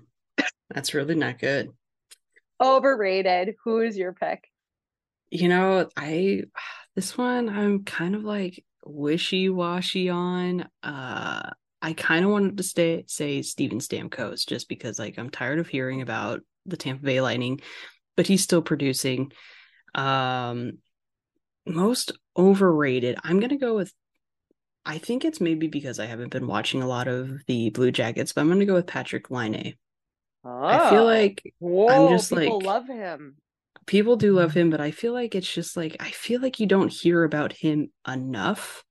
That's 0.70 0.94
really 0.94 1.14
not 1.14 1.38
good. 1.38 1.70
Overrated. 2.60 3.54
Who 3.64 3.80
is 3.80 3.96
your 3.96 4.12
pick? 4.12 4.44
You 5.30 5.48
know, 5.48 5.88
I 5.96 6.42
this 6.96 7.16
one 7.16 7.48
I'm 7.48 7.84
kind 7.84 8.14
of 8.14 8.24
like 8.24 8.64
wishy-washy 8.84 10.08
on. 10.10 10.68
Uh 10.82 11.50
I 11.82 11.94
kind 11.94 12.24
of 12.24 12.30
wanted 12.30 12.58
to 12.58 12.62
stay 12.62 13.04
say 13.06 13.42
Steven 13.42 13.78
Stamkos 13.78 14.46
just 14.46 14.68
because 14.68 14.98
like 14.98 15.18
I'm 15.18 15.30
tired 15.30 15.58
of 15.58 15.68
hearing 15.68 16.02
about 16.02 16.40
the 16.66 16.76
Tampa 16.76 17.04
Bay 17.04 17.20
Lightning, 17.20 17.60
but 18.16 18.26
he's 18.26 18.42
still 18.42 18.62
producing. 18.62 19.32
Um 19.94 20.78
most 21.66 22.12
overrated. 22.36 23.16
I'm 23.22 23.40
gonna 23.40 23.56
go 23.56 23.76
with 23.76 23.92
I 24.84 24.98
think 24.98 25.24
it's 25.24 25.40
maybe 25.40 25.68
because 25.68 25.98
I 26.00 26.06
haven't 26.06 26.32
been 26.32 26.46
watching 26.46 26.82
a 26.82 26.88
lot 26.88 27.06
of 27.08 27.44
the 27.46 27.70
Blue 27.70 27.92
Jackets, 27.92 28.32
but 28.32 28.42
I'm 28.42 28.48
gonna 28.48 28.66
go 28.66 28.74
with 28.74 28.86
Patrick 28.86 29.30
Laine. 29.30 29.74
Oh, 30.44 30.64
I 30.64 30.90
feel 30.90 31.02
ah, 31.02 31.04
like 31.04 31.54
whoa, 31.58 31.88
I'm 31.88 32.16
just 32.16 32.30
people 32.30 32.58
like 32.58 32.66
love 32.66 32.86
him. 32.86 33.36
People 33.86 34.16
do 34.16 34.32
love 34.32 34.50
mm-hmm. 34.50 34.58
him, 34.58 34.70
but 34.70 34.80
I 34.80 34.90
feel 34.90 35.12
like 35.12 35.34
it's 35.34 35.52
just 35.52 35.76
like 35.76 35.96
I 36.00 36.10
feel 36.10 36.40
like 36.40 36.60
you 36.60 36.66
don't 36.66 36.92
hear 36.92 37.24
about 37.24 37.52
him 37.52 37.90
enough 38.08 38.84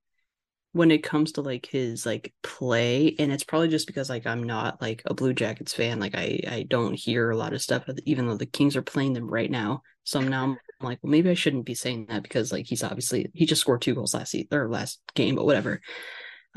when 0.72 0.92
it 0.92 1.02
comes 1.02 1.32
to 1.32 1.40
like 1.40 1.66
his 1.66 2.06
like 2.06 2.32
play 2.44 3.16
and 3.18 3.32
it's 3.32 3.42
probably 3.42 3.66
just 3.66 3.88
because 3.88 4.08
like 4.08 4.26
I'm 4.26 4.44
not 4.44 4.80
like 4.80 5.02
a 5.04 5.14
Blue 5.14 5.32
Jackets 5.32 5.74
fan 5.74 5.98
like 5.98 6.14
I 6.14 6.40
I 6.48 6.62
don't 6.68 6.94
hear 6.94 7.30
a 7.30 7.36
lot 7.36 7.52
of 7.52 7.60
stuff 7.60 7.84
uh, 7.88 7.94
even 8.06 8.28
though 8.28 8.36
the 8.36 8.46
Kings 8.46 8.76
are 8.76 8.82
playing 8.82 9.14
them 9.14 9.28
right 9.28 9.50
now 9.50 9.82
so 10.04 10.20
now 10.20 10.44
I'm 10.44 10.58
like 10.80 11.00
well 11.02 11.10
maybe 11.10 11.28
I 11.28 11.34
shouldn't 11.34 11.66
be 11.66 11.74
saying 11.74 12.06
that 12.08 12.22
because 12.22 12.52
like 12.52 12.66
he's 12.66 12.84
obviously 12.84 13.28
he 13.34 13.46
just 13.46 13.62
scored 13.62 13.82
two 13.82 13.96
goals 13.96 14.14
last 14.14 14.30
season 14.30 14.46
or 14.52 14.68
last 14.68 15.00
game 15.16 15.34
but 15.34 15.44
whatever 15.44 15.80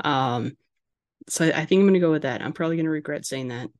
um 0.04 0.56
so 1.28 1.46
I 1.46 1.64
think 1.64 1.80
I'm 1.80 1.86
gonna 1.86 2.00
go 2.00 2.10
with 2.10 2.22
that. 2.22 2.42
I'm 2.42 2.52
probably 2.52 2.76
gonna 2.76 2.90
regret 2.90 3.24
saying 3.24 3.48
that. 3.48 3.70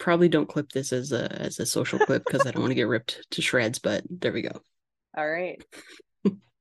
Probably 0.00 0.28
don't 0.28 0.48
clip 0.48 0.70
this 0.72 0.92
as 0.92 1.12
a 1.12 1.30
as 1.30 1.60
a 1.60 1.66
social 1.66 1.98
clip 2.00 2.24
because 2.24 2.46
I 2.46 2.50
don't 2.50 2.62
want 2.62 2.72
to 2.72 2.76
get 2.76 2.88
ripped 2.88 3.24
to 3.30 3.42
shreds. 3.42 3.78
But 3.78 4.02
there 4.10 4.32
we 4.32 4.42
go. 4.42 4.60
All 5.16 5.30
right. 5.30 5.62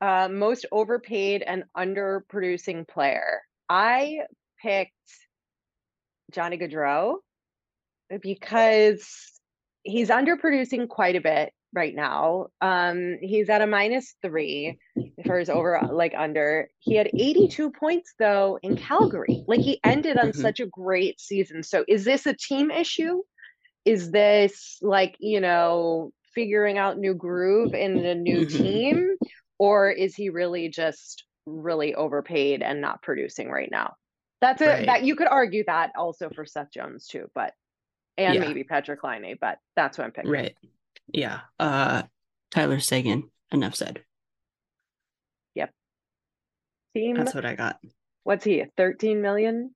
uh, 0.02 0.28
most 0.30 0.66
overpaid 0.72 1.42
and 1.42 1.64
underproducing 1.76 2.88
player. 2.88 3.42
I 3.68 4.20
picked 4.62 4.94
Johnny 6.32 6.58
Gaudreau 6.58 7.16
because 8.22 9.08
he's 9.84 10.10
underproducing 10.10 10.88
quite 10.88 11.16
a 11.16 11.22
bit 11.22 11.54
right 11.74 11.96
now. 11.96 12.48
Um, 12.62 13.18
he's 13.22 13.50
at 13.50 13.62
a 13.62 13.68
minus 13.68 14.16
three 14.22 14.80
for 15.26 15.40
his 15.40 15.50
over 15.50 15.80
like 15.92 16.14
under. 16.18 16.70
He 16.80 16.96
had 16.96 17.10
82 17.14 17.72
points 17.72 18.14
though 18.20 18.60
in 18.62 18.78
Calgary. 18.78 19.44
Like 19.48 19.60
he 19.60 19.80
ended 19.84 20.18
on 20.18 20.30
mm-hmm. 20.30 20.42
such 20.42 20.60
a 20.60 20.66
great 20.66 21.20
season. 21.20 21.64
So 21.64 21.84
is 21.88 22.06
this 22.06 22.26
a 22.26 22.34
team 22.34 22.72
issue? 22.72 23.22
Is 23.86 24.12
this 24.12 24.78
like, 24.82 25.16
you 25.20 25.42
know, 25.42 26.12
figuring 26.34 26.78
out 26.78 26.98
new 26.98 27.14
groove 27.14 27.74
in 27.74 28.06
a 28.06 28.16
new 28.16 28.46
mm-hmm. 28.46 28.58
team? 28.58 29.16
Or 29.58 29.90
is 29.90 30.16
he 30.16 30.30
really 30.30 30.70
just 30.70 31.26
really 31.46 31.96
overpaid 31.96 32.62
and 32.62 32.82
not 32.82 33.02
producing 33.02 33.50
right 33.50 33.70
now? 33.72 33.96
That's 34.42 34.62
a 34.62 34.68
right. 34.68 34.86
that 34.86 35.04
you 35.04 35.16
could 35.16 35.28
argue 35.28 35.64
that 35.68 35.92
also 35.98 36.30
for 36.30 36.46
Seth 36.46 36.72
Jones 36.72 37.08
too, 37.08 37.30
but 37.36 37.54
and 38.18 38.36
yeah. 38.36 38.42
maybe 38.42 38.64
Patrick 38.64 39.04
Laine, 39.04 39.38
but 39.40 39.58
that's 39.76 39.98
what 39.98 40.06
I'm 40.06 40.12
picking. 40.12 40.32
Right. 40.32 40.56
Yeah. 41.12 41.42
Uh 41.60 42.04
Tyler 42.52 42.80
Seguin, 42.80 43.30
enough 43.52 43.76
said. 43.76 44.04
Team 46.96 47.16
That's 47.16 47.36
what 47.36 47.46
I 47.46 47.56
got. 47.56 47.80
What's 48.24 48.46
he? 48.46 48.66
13 48.78 49.22
million? 49.22 49.74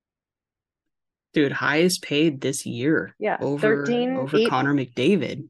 Dude, 1.33 1.51
highest 1.51 2.03
paid 2.03 2.41
this 2.41 2.65
year. 2.65 3.15
Yeah. 3.19 3.37
Over 3.39 3.85
13 3.85 4.17
over 4.17 4.37
eight, 4.37 4.49
Connor 4.49 4.73
McDavid. 4.73 5.47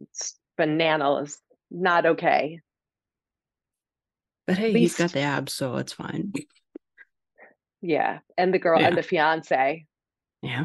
It's 0.00 0.38
bananas. 0.56 1.38
Not 1.70 2.06
okay. 2.06 2.60
But 4.46 4.58
hey, 4.58 4.72
Least... 4.72 4.98
he's 4.98 5.06
got 5.06 5.12
the 5.12 5.20
abs, 5.20 5.52
so 5.52 5.76
it's 5.76 5.92
fine. 5.92 6.32
Yeah. 7.86 8.20
And 8.38 8.54
the 8.54 8.58
girl 8.58 8.80
yeah. 8.80 8.88
and 8.88 8.96
the 8.96 9.02
fiance. 9.02 9.84
Yeah. 10.40 10.64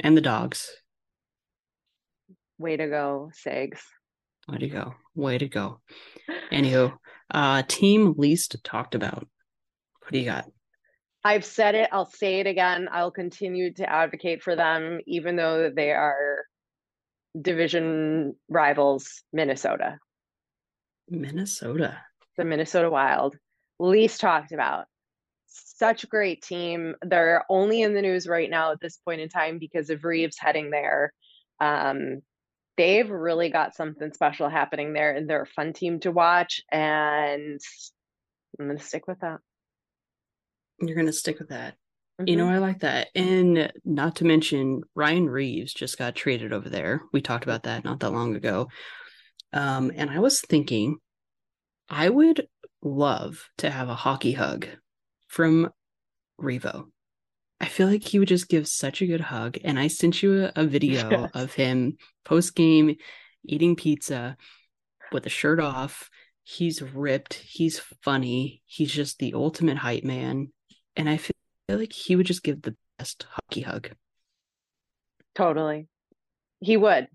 And 0.00 0.16
the 0.16 0.22
dogs. 0.22 0.70
Way 2.56 2.78
to 2.78 2.86
go, 2.88 3.30
Segs. 3.46 3.80
Way 4.48 4.58
to 4.58 4.68
go. 4.68 4.94
Way 5.14 5.36
to 5.36 5.48
go. 5.48 5.80
Anywho, 6.50 6.94
uh 7.30 7.62
team 7.68 8.14
least 8.16 8.56
talked 8.64 8.94
about. 8.94 9.28
What 10.04 10.12
do 10.12 10.18
you 10.18 10.26
got? 10.26 10.46
I've 11.24 11.44
said 11.44 11.74
it, 11.74 11.88
I'll 11.90 12.04
say 12.04 12.40
it 12.40 12.46
again. 12.46 12.88
I'll 12.92 13.10
continue 13.10 13.72
to 13.74 13.90
advocate 13.90 14.42
for 14.42 14.54
them, 14.54 15.00
even 15.06 15.36
though 15.36 15.70
they 15.74 15.90
are 15.92 16.44
division 17.40 18.36
rivals, 18.48 19.22
Minnesota. 19.32 19.98
Minnesota. 21.08 21.98
The 22.36 22.44
Minnesota 22.44 22.90
Wild. 22.90 23.36
Least 23.78 24.20
talked 24.20 24.52
about. 24.52 24.84
Such 25.46 26.04
a 26.04 26.08
great 26.08 26.42
team. 26.42 26.94
They're 27.02 27.44
only 27.48 27.80
in 27.80 27.94
the 27.94 28.02
news 28.02 28.28
right 28.28 28.50
now 28.50 28.72
at 28.72 28.80
this 28.80 28.98
point 28.98 29.22
in 29.22 29.30
time 29.30 29.58
because 29.58 29.88
of 29.88 30.04
Reaves 30.04 30.36
heading 30.38 30.70
there. 30.70 31.12
Um, 31.58 32.20
they've 32.76 33.08
really 33.08 33.48
got 33.48 33.74
something 33.74 34.12
special 34.12 34.48
happening 34.48 34.92
there 34.92 35.14
and 35.14 35.28
they're 35.28 35.42
a 35.42 35.46
fun 35.46 35.72
team 35.72 36.00
to 36.00 36.10
watch 36.10 36.60
and 36.70 37.60
i'm 38.58 38.66
going 38.66 38.78
to 38.78 38.84
stick 38.84 39.06
with 39.06 39.20
that 39.20 39.38
you're 40.88 40.96
going 40.96 41.06
to 41.06 41.12
stick 41.12 41.38
with 41.38 41.48
that 41.48 41.74
mm-hmm. 42.20 42.28
you 42.28 42.36
know 42.36 42.46
mm-hmm. 42.46 42.54
i 42.54 42.58
like 42.58 42.80
that 42.80 43.08
and 43.14 43.72
not 43.84 44.16
to 44.16 44.24
mention 44.24 44.82
ryan 44.94 45.28
Reaves 45.28 45.72
just 45.72 45.98
got 45.98 46.14
traded 46.14 46.52
over 46.52 46.68
there 46.68 47.02
we 47.12 47.20
talked 47.20 47.44
about 47.44 47.64
that 47.64 47.84
not 47.84 48.00
that 48.00 48.12
long 48.12 48.36
ago 48.36 48.68
um, 49.52 49.92
and 49.94 50.10
i 50.10 50.18
was 50.18 50.40
thinking 50.40 50.98
i 51.88 52.08
would 52.08 52.46
love 52.82 53.48
to 53.58 53.70
have 53.70 53.88
a 53.88 53.94
hockey 53.94 54.32
hug 54.32 54.66
from 55.28 55.70
revo 56.40 56.86
I 57.60 57.66
feel 57.66 57.88
like 57.88 58.02
he 58.02 58.18
would 58.18 58.28
just 58.28 58.50
give 58.50 58.68
such 58.68 59.00
a 59.00 59.06
good 59.06 59.22
hug. 59.22 59.56
And 59.64 59.78
I 59.78 59.86
sent 59.86 60.22
you 60.22 60.44
a, 60.44 60.52
a 60.56 60.66
video 60.66 61.08
yes. 61.08 61.30
of 61.32 61.54
him 61.54 61.96
post 62.24 62.54
game 62.54 62.96
eating 63.42 63.74
pizza 63.74 64.36
with 65.12 65.24
a 65.24 65.30
shirt 65.30 65.60
off. 65.60 66.10
He's 66.42 66.82
ripped. 66.82 67.34
He's 67.34 67.80
funny. 68.02 68.62
He's 68.66 68.92
just 68.92 69.18
the 69.18 69.32
ultimate 69.32 69.78
hype 69.78 70.04
man. 70.04 70.52
And 70.96 71.08
I 71.08 71.16
feel 71.16 71.34
like 71.68 71.92
he 71.92 72.16
would 72.16 72.26
just 72.26 72.42
give 72.42 72.62
the 72.62 72.76
best 72.98 73.26
hockey 73.28 73.62
hug. 73.62 73.90
Totally. 75.34 75.88
He 76.60 76.76
would. 76.76 77.08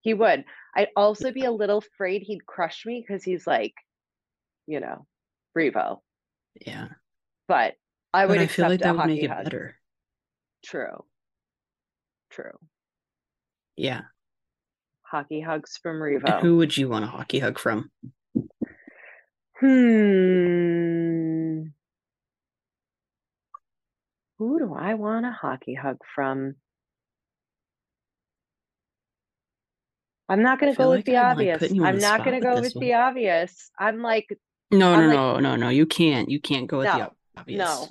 He 0.00 0.14
would. 0.14 0.44
I'd 0.76 0.88
also 0.96 1.32
be 1.32 1.44
a 1.44 1.50
little 1.50 1.78
afraid 1.78 2.22
he'd 2.22 2.46
crush 2.46 2.84
me 2.86 3.04
because 3.06 3.24
he's 3.24 3.46
like, 3.46 3.74
you 4.66 4.80
know, 4.80 5.06
Revo. 5.56 6.00
Yeah. 6.64 6.88
But 7.48 7.74
I 8.12 8.26
would 8.26 8.36
but 8.36 8.42
I 8.42 8.46
feel 8.46 8.68
like 8.68 8.80
that 8.80 8.96
would 8.96 9.06
make 9.06 9.22
it 9.22 9.30
hug. 9.30 9.44
better. 9.44 9.76
True. 10.64 11.04
True. 12.30 12.58
Yeah. 13.76 14.02
Hockey 15.02 15.40
hugs 15.40 15.78
from 15.82 15.96
Revo. 15.96 16.40
who 16.40 16.56
would 16.56 16.76
you 16.76 16.88
want 16.88 17.04
a 17.04 17.08
hockey 17.08 17.38
hug 17.38 17.58
from? 17.58 17.90
Hmm. 19.60 21.68
Who 24.38 24.58
do 24.58 24.74
I 24.74 24.94
want 24.94 25.26
a 25.26 25.30
hockey 25.30 25.74
hug 25.74 25.98
from? 26.14 26.54
I'm 30.28 30.42
not 30.42 30.58
going 30.58 30.72
to 30.72 30.76
go 30.76 30.88
like 30.88 30.98
with 30.98 31.06
the 31.06 31.18
I'm 31.18 31.32
obvious. 31.32 31.60
Like 31.60 31.80
I'm 31.80 31.98
not 31.98 32.24
going 32.24 32.40
to 32.40 32.46
go 32.46 32.60
with 32.60 32.74
one. 32.74 32.84
the 32.84 32.94
obvious. 32.94 33.70
I'm 33.78 34.00
like, 34.02 34.26
no, 34.70 34.94
I'm 34.94 35.10
no, 35.10 35.32
like, 35.34 35.42
no, 35.42 35.50
no, 35.50 35.56
no. 35.56 35.68
You 35.68 35.86
can't. 35.86 36.30
You 36.30 36.40
can't 36.40 36.66
go 36.66 36.78
with 36.78 36.86
no, 36.86 36.98
the 37.34 37.40
obvious. 37.40 37.58
No, 37.58 37.88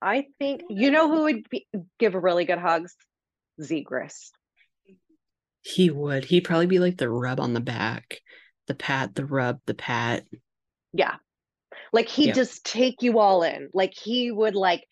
I 0.00 0.26
think 0.38 0.62
you 0.70 0.90
know 0.90 1.08
who 1.08 1.24
would 1.24 1.48
be, 1.50 1.66
give 1.98 2.14
a 2.14 2.20
really 2.20 2.46
good 2.46 2.58
hugs? 2.58 2.96
Zegras. 3.60 4.30
He 5.62 5.90
would. 5.90 6.24
He'd 6.24 6.42
probably 6.42 6.66
be 6.66 6.78
like 6.78 6.96
the 6.96 7.10
rub 7.10 7.40
on 7.40 7.52
the 7.52 7.60
back, 7.60 8.20
the 8.66 8.74
pat, 8.74 9.14
the 9.14 9.26
rub, 9.26 9.58
the 9.66 9.74
pat. 9.74 10.24
Yeah. 10.92 11.16
Like 11.92 12.08
he'd 12.08 12.34
just 12.34 12.64
take 12.64 13.02
you 13.02 13.18
all 13.18 13.42
in. 13.42 13.68
Like 13.72 13.92
he 13.94 14.30
would 14.30 14.54
like 14.54 14.84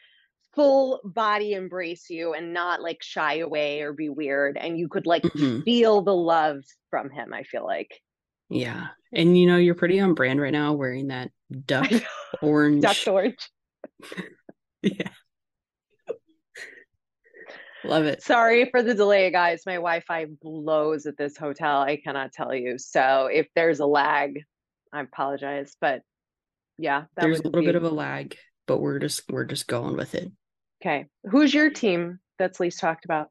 full 0.55 1.01
body 1.05 1.53
embrace 1.53 2.09
you 2.11 2.35
and 2.35 2.53
not 2.53 2.83
like 2.83 3.03
shy 3.03 3.39
away 3.39 3.83
or 3.83 3.93
be 3.93 4.09
weird. 4.09 4.57
And 4.57 4.79
you 4.79 4.89
could 4.89 5.07
like 5.07 5.23
mm-hmm. 5.23 5.63
feel 5.63 6.03
the 6.03 6.15
love 6.15 6.63
from 6.91 7.11
him, 7.11 7.33
I 7.33 7.43
feel 7.43 7.65
like. 7.65 8.01
Yeah. 8.49 8.89
And 9.13 9.37
you 9.39 9.47
know, 9.47 9.57
you're 9.57 9.75
pretty 9.75 10.01
on 10.01 10.15
brand 10.15 10.41
right 10.41 10.53
now 10.53 10.73
wearing 10.73 11.09
that 11.09 11.31
duck 11.67 11.91
orange. 12.43 12.83
duck 12.83 12.97
orange. 13.07 13.51
yeah. 14.83 15.11
Love 17.85 18.07
it. 18.07 18.23
Sorry 18.23 18.71
for 18.71 18.83
the 18.83 18.95
delay, 18.95 19.31
guys. 19.31 19.63
My 19.67 19.75
Wi 19.75 20.01
Fi 20.01 20.27
blows 20.41 21.05
at 21.05 21.19
this 21.19 21.37
hotel. 21.37 21.83
I 21.83 21.97
cannot 21.97 22.33
tell 22.33 22.55
you. 22.55 22.79
So 22.79 23.29
if 23.31 23.47
there's 23.55 23.81
a 23.81 23.87
lag, 23.87 24.41
I 24.91 25.03
apologize. 25.03 25.77
But 25.79 26.01
yeah, 26.79 27.05
there's 27.17 27.41
a 27.41 27.43
little 27.43 27.61
be... 27.61 27.67
bit 27.67 27.77
of 27.77 27.85
a 27.85 27.91
lag, 27.91 28.37
but 28.67 28.79
we're 28.79 28.99
just 28.99 29.31
we're 29.31 29.45
just 29.45 29.67
going 29.67 29.97
with 29.97 30.15
it. 30.15 30.33
Okay. 30.85 31.07
Who's 31.25 31.55
your 31.55 31.71
team 31.71 32.19
that's 32.39 32.61
least 32.61 32.81
talked 32.81 33.05
about? 33.05 33.29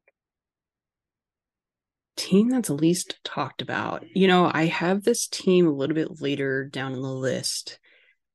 Team 2.16 2.48
that's 2.48 2.70
least 2.70 3.18
talked 3.24 3.62
about. 3.62 4.04
You 4.14 4.28
know, 4.28 4.50
I 4.52 4.66
have 4.66 5.04
this 5.04 5.28
team 5.28 5.66
a 5.66 5.72
little 5.72 5.94
bit 5.94 6.20
later 6.20 6.64
down 6.64 6.92
in 6.92 7.02
the 7.02 7.08
list. 7.08 7.78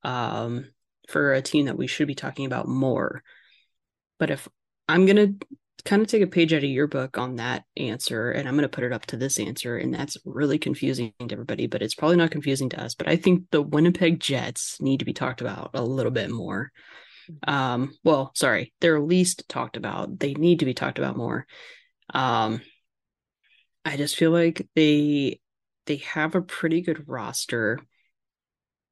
Um, 0.04 0.66
for 1.10 1.34
a 1.34 1.42
team 1.42 1.66
that 1.66 1.78
we 1.78 1.88
should 1.88 2.08
be 2.08 2.16
talking 2.16 2.46
about 2.46 2.68
more. 2.68 3.24
But 4.20 4.30
if 4.30 4.48
I'm 4.88 5.06
going 5.06 5.40
to 5.40 5.48
kind 5.86 6.02
of 6.02 6.08
take 6.08 6.22
a 6.22 6.28
page 6.28 6.54
out 6.54 6.64
of 6.64 6.70
your 6.70 6.88
book 6.88 7.18
on 7.18 7.38
that 7.38 7.64
answer 7.78 8.32
and 8.32 8.48
I'm 8.48 8.56
going 8.56 8.64
to 8.64 8.70
put 8.70 8.84
it 8.84 8.94
up 8.94 9.06
to 9.08 9.18
this 9.18 9.40
answer, 9.40 9.78
and 9.78 9.94
that's 9.94 10.18
really 10.24 10.60
confusing 10.60 11.14
to 11.20 11.34
everybody, 11.34 11.68
but 11.68 11.82
it's 11.82 11.96
probably 11.96 12.18
not 12.18 12.32
confusing 12.32 12.70
to 12.70 12.82
us. 12.82 12.96
But 12.96 13.08
I 13.08 13.16
think 13.16 13.50
the 13.52 13.62
Winnipeg 13.62 14.20
Jets 14.20 14.80
need 14.80 15.00
to 15.00 15.06
be 15.06 15.14
talked 15.14 15.42
about 15.42 15.72
a 15.74 15.84
little 15.84 16.12
bit 16.12 16.30
more. 16.30 16.72
Um, 17.48 17.96
well, 18.04 18.32
sorry, 18.36 18.74
they're 18.82 19.00
least 19.00 19.48
talked 19.50 19.78
about. 19.78 20.20
They 20.20 20.34
need 20.34 20.60
to 20.60 20.66
be 20.66 20.74
talked 20.74 21.00
about 21.00 21.18
more. 21.18 21.46
Um, 22.14 22.62
I 23.86 23.98
just 23.98 24.16
feel 24.16 24.32
like 24.32 24.68
they 24.76 25.40
they 25.86 25.98
have 25.98 26.36
a 26.36 26.42
pretty 26.42 26.82
good 26.82 27.08
roster. 27.08 27.80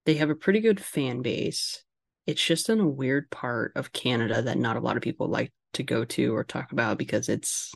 They 0.06 0.15
have 0.15 0.29
a 0.29 0.36
pretty 0.36 0.62
good 0.62 0.79
fan 0.79 1.22
base 1.22 1.84
it's 2.27 2.46
just 2.46 2.70
in 2.70 2.82
a 2.82 2.88
weird 2.88 3.32
part 3.32 3.72
of 3.75 3.94
Canada 3.94 4.41
that 4.41 4.58
not 4.58 4.75
a 4.75 4.82
lot 4.82 4.98
of 4.98 5.01
people 5.01 5.27
like 5.29 5.51
to 5.74 5.82
go 5.82 6.03
to 6.03 6.36
or 6.36 6.44
talk 6.44 6.74
about 6.74 6.98
because 6.98 7.29
it's 7.29 7.74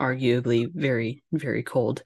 arguably 0.00 0.68
very, 0.72 1.22
very 1.32 1.62
cold. 1.62 2.02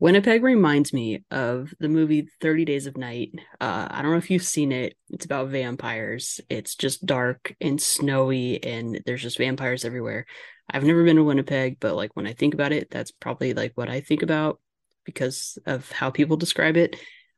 Winnipeg 0.00 0.42
reminds 0.42 0.92
me 0.92 1.24
of 1.30 1.72
the 1.78 1.88
movie 1.88 2.28
30 2.40 2.64
Days 2.64 2.86
of 2.86 2.96
Night. 2.96 3.32
Uh, 3.60 3.88
I 3.90 4.02
don't 4.02 4.10
know 4.10 4.18
if 4.18 4.30
you've 4.30 4.42
seen 4.42 4.72
it. 4.72 4.96
It's 5.10 5.24
about 5.24 5.48
vampires. 5.48 6.40
It's 6.48 6.74
just 6.74 7.06
dark 7.06 7.54
and 7.60 7.80
snowy, 7.80 8.62
and 8.62 9.00
there's 9.06 9.22
just 9.22 9.38
vampires 9.38 9.84
everywhere. 9.84 10.26
I've 10.70 10.84
never 10.84 11.04
been 11.04 11.16
to 11.16 11.24
Winnipeg, 11.24 11.78
but 11.80 11.94
like 11.94 12.10
when 12.14 12.26
I 12.26 12.32
think 12.32 12.54
about 12.54 12.72
it, 12.72 12.88
that's 12.90 13.10
probably 13.10 13.54
like 13.54 13.72
what 13.74 13.88
I 13.88 14.00
think 14.00 14.22
about 14.22 14.60
because 15.04 15.58
of 15.66 15.90
how 15.92 16.10
people 16.10 16.36
describe 16.36 16.76
it. 16.76 16.96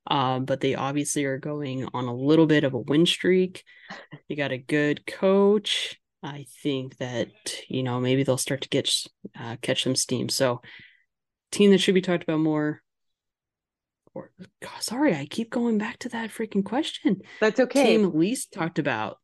Um, 0.08 0.44
but 0.44 0.60
they 0.60 0.76
obviously 0.76 1.24
are 1.24 1.38
going 1.38 1.88
on 1.92 2.04
a 2.04 2.14
little 2.14 2.46
bit 2.46 2.64
of 2.64 2.74
a 2.74 2.78
win 2.78 3.06
streak. 3.06 3.64
They 4.28 4.36
got 4.36 4.52
a 4.52 4.58
good 4.58 5.04
coach. 5.06 6.00
I 6.22 6.46
think 6.62 6.96
that 6.98 7.28
you 7.68 7.82
know 7.82 8.00
maybe 8.00 8.22
they'll 8.22 8.38
start 8.38 8.62
to 8.62 8.68
get 8.68 8.90
uh, 9.38 9.56
catch 9.62 9.82
some 9.82 9.96
steam. 9.96 10.28
So, 10.28 10.60
team 11.50 11.70
that 11.70 11.78
should 11.78 11.94
be 11.94 12.02
talked 12.02 12.22
about 12.22 12.40
more. 12.40 12.82
Or, 14.14 14.30
God, 14.62 14.80
sorry, 14.80 15.14
I 15.14 15.26
keep 15.26 15.50
going 15.50 15.76
back 15.76 15.98
to 15.98 16.08
that 16.08 16.30
freaking 16.30 16.64
question. 16.64 17.20
That's 17.40 17.60
okay. 17.60 17.98
Team 17.98 18.14
least 18.14 18.52
talked 18.52 18.78
about. 18.78 19.18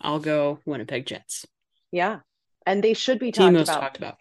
I'll 0.00 0.20
go 0.20 0.60
Winnipeg 0.66 1.06
Jets. 1.06 1.46
Yeah, 1.90 2.20
and 2.66 2.84
they 2.84 2.94
should 2.94 3.18
be 3.18 3.32
talked 3.32 3.56
about. 3.56 3.66
talked 3.66 3.96
about. 3.96 4.16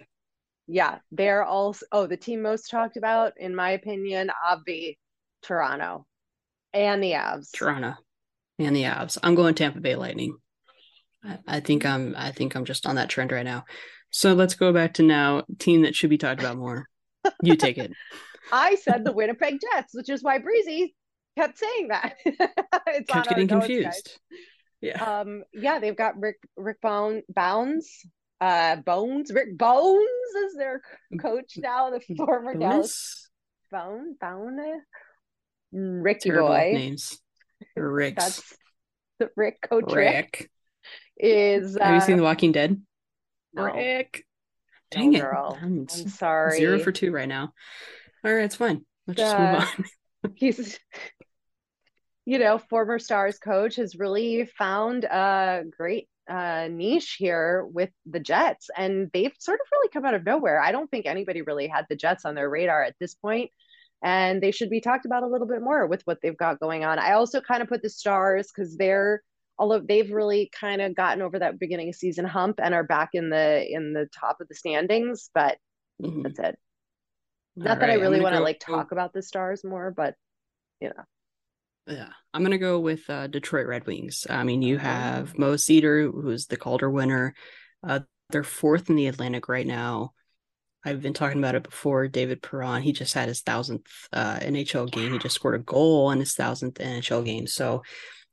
Yeah, 0.68 1.00
they're 1.12 1.44
also. 1.44 1.86
Oh, 1.92 2.08
the 2.08 2.18
team 2.18 2.42
most 2.42 2.70
talked 2.70 2.98
about, 2.98 3.34
in 3.38 3.56
my 3.56 3.72
opinion, 3.72 4.32
Obvi, 4.50 4.98
Toronto, 5.44 6.06
and 6.74 7.04
the 7.04 7.12
Avs. 7.12 7.52
Toronto, 7.52 7.96
and 8.60 8.76
the 8.76 8.84
Avs. 8.84 9.18
I'm 9.22 9.36
going 9.36 9.54
Tampa 9.54 9.82
Bay 9.82 9.96
Lightning. 9.96 10.38
I, 11.24 11.40
I 11.46 11.60
think 11.60 11.86
I'm. 11.86 12.16
I 12.18 12.32
think 12.32 12.56
I'm 12.56 12.66
just 12.66 12.88
on 12.88 12.96
that 12.96 13.10
trend 13.10 13.32
right 13.32 13.46
now. 13.46 13.66
So 14.10 14.34
let's 14.34 14.56
go 14.56 14.74
back 14.74 14.96
to 14.96 15.04
now. 15.04 15.44
Team 15.60 15.84
that 15.84 15.96
should 15.96 16.10
be 16.10 16.18
talked 16.18 16.40
about 16.40 16.58
more. 16.58 16.88
You 17.44 17.56
take 17.56 17.78
it. 17.78 17.92
I 18.52 18.76
said 18.76 19.04
the 19.04 19.12
Winnipeg 19.12 19.60
Jets, 19.62 19.94
which 19.94 20.10
is 20.10 20.24
why 20.24 20.40
Breezy 20.40 20.96
kept 21.38 21.58
saying 21.58 21.90
that. 21.90 22.16
it's 22.26 23.12
kept 23.12 23.30
getting 23.30 23.48
confused. 23.48 24.20
Yeah. 24.82 25.04
Um, 25.04 25.44
yeah, 25.54 25.80
they've 25.80 25.96
got 25.96 26.20
Rick 26.20 26.38
Rick 26.56 26.80
Bone 26.82 27.24
Bounds, 27.30 28.06
uh 28.40 28.78
Bones, 28.78 29.32
Rick 29.34 29.58
Bones 29.58 30.08
is 30.46 30.56
their 30.56 30.82
coach 31.20 31.54
now, 31.58 31.90
the 31.90 32.00
former 32.16 32.54
Bonus? 32.54 32.60
Dallas 32.62 33.30
Bone, 33.72 34.16
Bone, 34.22 34.82
Ricky 35.72 36.30
Terrible 36.30 36.50
Boy. 36.50 36.72
Names. 36.74 37.20
Rick. 37.76 38.16
That's 38.18 38.54
the 39.20 39.30
Rick 39.36 39.60
coach 39.68 39.92
Rick. 39.92 40.38
Rick 40.40 40.52
is 41.18 41.76
uh, 41.76 41.84
Have 41.84 41.96
you 41.96 42.02
seen 42.02 42.18
The 42.18 42.24
Walking 42.24 42.52
Dead? 42.52 42.80
Dang 44.92 45.12
no, 45.12 45.18
it. 45.18 45.22
Girl. 45.22 45.60
I'm, 45.62 45.80
I'm 45.80 45.88
sorry. 45.88 46.58
Zero 46.58 46.80
for 46.80 46.92
two 46.92 47.12
right 47.12 47.28
now. 47.28 47.54
All 48.24 48.34
right, 48.34 48.46
it's 48.46 48.56
fine. 48.56 48.86
Let's 49.06 49.20
just 49.20 49.38
move 49.38 49.90
on. 50.24 50.32
he's 50.36 50.80
you 52.28 52.40
know, 52.40 52.58
former 52.58 53.00
Stars 53.00 53.40
coach 53.40 53.78
has 53.78 53.96
really 53.96 54.50
found 54.58 55.06
a 55.06 55.64
great 55.78 56.10
uh, 56.30 56.68
niche 56.70 57.16
here 57.18 57.66
with 57.72 57.90
the 58.06 58.20
Jets, 58.20 58.70
and 58.76 59.10
they've 59.14 59.32
sort 59.40 59.62
of 59.62 59.68
really 59.72 59.88
come 59.94 60.04
out 60.04 60.14
of 60.14 60.26
nowhere. 60.26 60.60
I 60.60 60.74
don't 60.74 60.92
think 60.92 61.06
anybody 61.06 61.42
really 61.42 61.68
had 61.68 61.86
the 61.90 61.96
Jets 61.96 62.26
on 62.26 62.36
their 62.36 62.50
radar 62.50 62.84
at 62.84 62.96
this 63.00 63.16
point, 63.16 63.50
and 64.04 64.44
they 64.44 64.52
should 64.52 64.70
be 64.70 64.82
talked 64.82 65.06
about 65.06 65.24
a 65.24 65.28
little 65.28 65.48
bit 65.48 65.62
more 65.62 65.88
with 65.88 66.02
what 66.04 66.18
they've 66.22 66.36
got 66.36 66.60
going 66.60 66.84
on. 66.84 67.00
I 67.00 67.14
also 67.14 67.40
kind 67.40 67.62
of 67.62 67.70
put 67.70 67.82
the 67.82 67.90
Stars 67.90 68.50
because 68.54 68.76
they're 68.76 69.24
although 69.58 69.80
they've 69.80 70.12
really 70.12 70.50
kind 70.58 70.82
of 70.82 70.96
gotten 70.96 71.22
over 71.22 71.40
that 71.40 71.60
beginning 71.60 71.90
of 71.90 71.96
season 71.96 72.26
hump 72.26 72.60
and 72.62 72.74
are 72.74 72.84
back 72.84 73.10
in 73.14 73.30
the 73.30 73.66
in 73.70 73.94
the 73.94 74.08
top 74.08 74.42
of 74.42 74.48
the 74.48 74.56
standings, 74.56 75.30
but 75.34 75.58
mm-hmm. 76.02 76.24
that's 76.24 76.40
it. 76.40 76.60
Not 77.56 77.70
All 77.70 77.76
that 77.76 77.82
right, 77.82 77.92
I 77.92 78.02
really 78.02 78.22
want 78.22 78.36
to 78.36 78.42
like 78.42 78.60
talk 78.60 78.92
about 78.92 79.14
the 79.14 79.22
Stars 79.22 79.64
more, 79.64 79.92
but 79.96 80.16
you 80.80 80.90
know. 80.90 81.04
Yeah, 81.88 82.10
I'm 82.34 82.44
gonna 82.44 82.58
go 82.58 82.80
with 82.80 83.10
uh, 83.10 83.28
Detroit 83.28 83.66
Red 83.66 83.88
Wings. 83.88 84.28
I 84.30 84.44
mean, 84.44 84.62
you 84.62 84.78
have 84.78 85.38
Mo 85.38 85.54
Seider, 85.54 86.12
who's 86.12 86.48
the 86.48 86.58
Calder 86.58 86.90
winner. 86.90 87.34
Uh, 87.82 88.02
they're 88.30 88.44
fourth 88.44 88.90
in 88.90 88.96
the 88.96 89.08
Atlantic 89.08 89.48
right 89.48 89.66
now. 89.66 90.12
I've 90.86 91.02
been 91.02 91.14
talking 91.14 91.40
about 91.40 91.56
it 91.56 91.64
before. 91.64 92.08
David 92.08 92.42
Perron, 92.42 92.82
he 92.82 92.92
just 92.92 93.14
had 93.14 93.28
his 93.28 93.42
thousandth 93.42 93.88
uh, 94.14 94.38
NHL 94.40 94.92
game. 94.92 95.14
He 95.14 95.20
just 95.20 95.36
scored 95.36 95.56
a 95.56 95.64
goal 95.64 96.12
in 96.12 96.20
his 96.20 96.34
thousandth 96.34 96.76
NHL 96.76 97.26
game. 97.26 97.48
So 97.48 97.84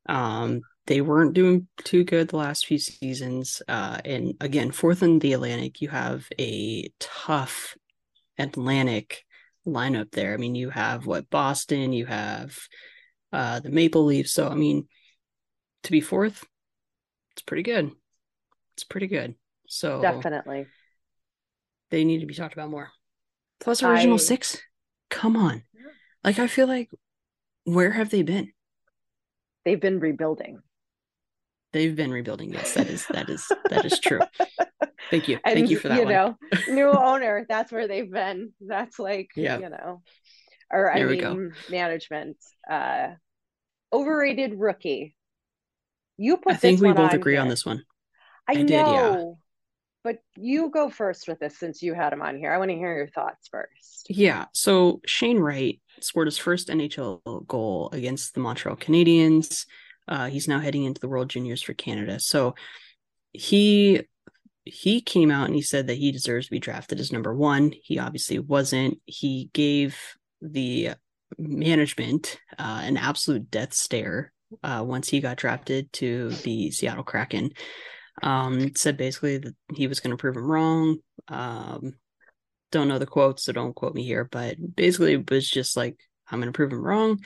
um, 0.06 0.60
they 0.86 1.00
weren't 1.00 1.34
doing 1.34 1.66
too 1.84 2.04
good 2.04 2.28
the 2.28 2.36
last 2.36 2.66
few 2.66 2.78
seasons. 2.78 3.62
Uh, 3.66 3.98
and 4.04 4.34
again, 4.40 4.70
fourth 4.70 5.02
in 5.02 5.18
the 5.18 5.32
Atlantic, 5.32 5.80
you 5.80 5.88
have 5.88 6.26
a 6.38 6.90
tough 7.00 7.76
Atlantic 8.38 9.24
lineup 9.66 10.10
there. 10.10 10.34
I 10.34 10.36
mean, 10.36 10.54
you 10.54 10.70
have 10.70 11.06
what 11.06 11.30
Boston, 11.30 11.92
you 11.92 12.06
have 12.06 12.58
uh, 13.32 13.60
the 13.60 13.70
Maple 13.70 14.04
Leafs. 14.04 14.32
So, 14.32 14.48
I 14.48 14.54
mean, 14.54 14.86
to 15.84 15.90
be 15.90 16.00
fourth, 16.00 16.44
it's 17.32 17.42
pretty 17.42 17.62
good. 17.62 17.90
It's 18.74 18.84
pretty 18.84 19.06
good. 19.06 19.34
So, 19.66 20.02
definitely, 20.02 20.66
they 21.90 22.04
need 22.04 22.20
to 22.20 22.26
be 22.26 22.34
talked 22.34 22.54
about 22.54 22.70
more. 22.70 22.90
Plus, 23.60 23.82
original 23.82 24.14
I... 24.14 24.18
six. 24.18 24.60
Come 25.10 25.36
on. 25.36 25.62
Like, 26.22 26.38
I 26.38 26.46
feel 26.46 26.66
like, 26.66 26.90
where 27.64 27.92
have 27.92 28.10
they 28.10 28.22
been? 28.22 28.52
They've 29.64 29.80
been 29.80 30.00
rebuilding. 30.00 30.60
They've 31.74 31.96
been 31.96 32.12
rebuilding. 32.12 32.52
Yes, 32.52 32.74
that 32.74 32.86
is 32.86 33.04
that 33.08 33.28
is 33.28 33.50
that 33.68 33.84
is 33.84 33.98
true. 33.98 34.20
Thank 35.10 35.26
you. 35.26 35.40
And, 35.44 35.54
Thank 35.54 35.70
you 35.70 35.78
for 35.80 35.88
that. 35.88 35.98
You 35.98 36.04
know, 36.04 36.36
new 36.68 36.88
owner. 36.88 37.44
That's 37.48 37.72
where 37.72 37.88
they've 37.88 38.08
been. 38.08 38.52
That's 38.60 39.00
like, 39.00 39.30
yeah. 39.36 39.58
you 39.58 39.68
know, 39.70 40.00
or 40.70 40.92
there 40.94 41.08
I 41.08 41.10
mean, 41.10 41.52
management. 41.68 42.36
Uh, 42.70 43.08
overrated 43.92 44.54
rookie. 44.56 45.16
You 46.16 46.36
put. 46.36 46.52
I 46.52 46.56
think 46.56 46.80
we 46.80 46.92
both 46.92 47.10
on 47.10 47.16
agree 47.16 47.32
here. 47.32 47.42
on 47.42 47.48
this 47.48 47.66
one. 47.66 47.82
I, 48.48 48.52
I 48.52 48.54
know, 48.54 48.62
did, 48.62 48.70
yeah. 48.70 49.24
but 50.04 50.18
you 50.36 50.70
go 50.70 50.90
first 50.90 51.26
with 51.26 51.40
this 51.40 51.58
since 51.58 51.82
you 51.82 51.92
had 51.92 52.12
him 52.12 52.22
on 52.22 52.38
here. 52.38 52.52
I 52.52 52.58
want 52.58 52.70
to 52.70 52.76
hear 52.76 52.96
your 52.96 53.08
thoughts 53.08 53.48
first. 53.50 54.06
Yeah. 54.08 54.44
So 54.52 55.00
Shane 55.06 55.40
Wright 55.40 55.80
scored 55.98 56.28
his 56.28 56.38
first 56.38 56.68
NHL 56.68 57.48
goal 57.48 57.88
against 57.92 58.34
the 58.34 58.40
Montreal 58.40 58.76
Canadiens. 58.76 59.66
Uh, 60.06 60.26
he's 60.28 60.48
now 60.48 60.60
heading 60.60 60.84
into 60.84 61.00
the 61.00 61.08
World 61.08 61.30
Juniors 61.30 61.62
for 61.62 61.74
Canada. 61.74 62.20
So 62.20 62.54
he 63.32 64.02
he 64.64 65.02
came 65.02 65.30
out 65.30 65.46
and 65.46 65.54
he 65.54 65.62
said 65.62 65.88
that 65.88 65.98
he 65.98 66.10
deserves 66.10 66.46
to 66.46 66.50
be 66.50 66.58
drafted 66.58 66.98
as 66.98 67.12
number 67.12 67.34
one. 67.34 67.72
He 67.82 67.98
obviously 67.98 68.38
wasn't. 68.38 68.98
He 69.04 69.50
gave 69.52 69.98
the 70.40 70.90
management 71.38 72.38
uh, 72.58 72.80
an 72.82 72.96
absolute 72.96 73.50
death 73.50 73.74
stare 73.74 74.32
uh, 74.62 74.82
once 74.86 75.08
he 75.08 75.20
got 75.20 75.36
drafted 75.36 75.92
to 75.94 76.30
the 76.30 76.70
Seattle 76.70 77.04
Kraken. 77.04 77.50
Um, 78.22 78.74
said 78.76 78.96
basically 78.96 79.38
that 79.38 79.54
he 79.74 79.86
was 79.86 80.00
going 80.00 80.12
to 80.12 80.16
prove 80.16 80.36
him 80.36 80.50
wrong. 80.50 80.98
Um, 81.28 81.94
don't 82.70 82.88
know 82.88 82.98
the 82.98 83.06
quotes, 83.06 83.44
so 83.44 83.52
don't 83.52 83.74
quote 83.74 83.94
me 83.94 84.04
here, 84.04 84.24
but 84.30 84.56
basically 84.76 85.14
it 85.14 85.30
was 85.30 85.48
just 85.48 85.76
like, 85.76 85.96
I'm 86.30 86.40
going 86.40 86.52
to 86.52 86.56
prove 86.56 86.72
him 86.72 86.82
wrong, 86.82 87.20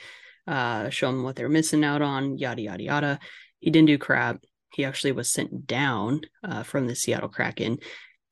uh, 0.49 0.89
show 0.89 1.11
them 1.11 1.23
what 1.23 1.35
they're 1.35 1.47
missing 1.47 1.83
out 1.83 2.01
on, 2.01 2.37
yada, 2.37 2.61
yada, 2.61 2.83
yada. 2.83 3.19
He 3.59 3.69
didn't 3.69 3.87
do 3.87 3.99
crap. 3.99 4.41
He 4.73 4.83
actually 4.83 5.11
was 5.11 5.29
sent 5.29 5.67
down 5.67 6.21
uh, 6.43 6.63
from 6.63 6.87
the 6.87 6.95
Seattle 6.95 7.29
Kraken, 7.29 7.77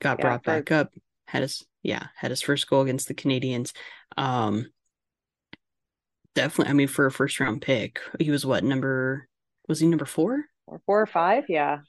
got 0.01 0.17
yeah, 0.17 0.23
brought 0.23 0.43
back 0.43 0.71
up, 0.71 0.91
had 1.25 1.43
his, 1.43 1.63
yeah, 1.83 2.07
had 2.15 2.31
his 2.31 2.41
first 2.41 2.67
goal 2.67 2.81
against 2.81 3.07
the 3.07 3.13
Canadiens. 3.13 3.71
Um, 4.17 4.71
definitely. 6.33 6.71
I 6.71 6.73
mean, 6.73 6.87
for 6.87 7.05
a 7.05 7.11
first 7.11 7.39
round 7.39 7.61
pick, 7.61 8.01
he 8.19 8.31
was 8.31 8.45
what 8.45 8.63
number? 8.63 9.27
Was 9.67 9.79
he 9.79 9.87
number 9.87 10.05
four? 10.05 10.45
Or 10.65 10.81
four 10.87 11.01
or 11.01 11.07
five? 11.07 11.45
Yeah, 11.49 11.79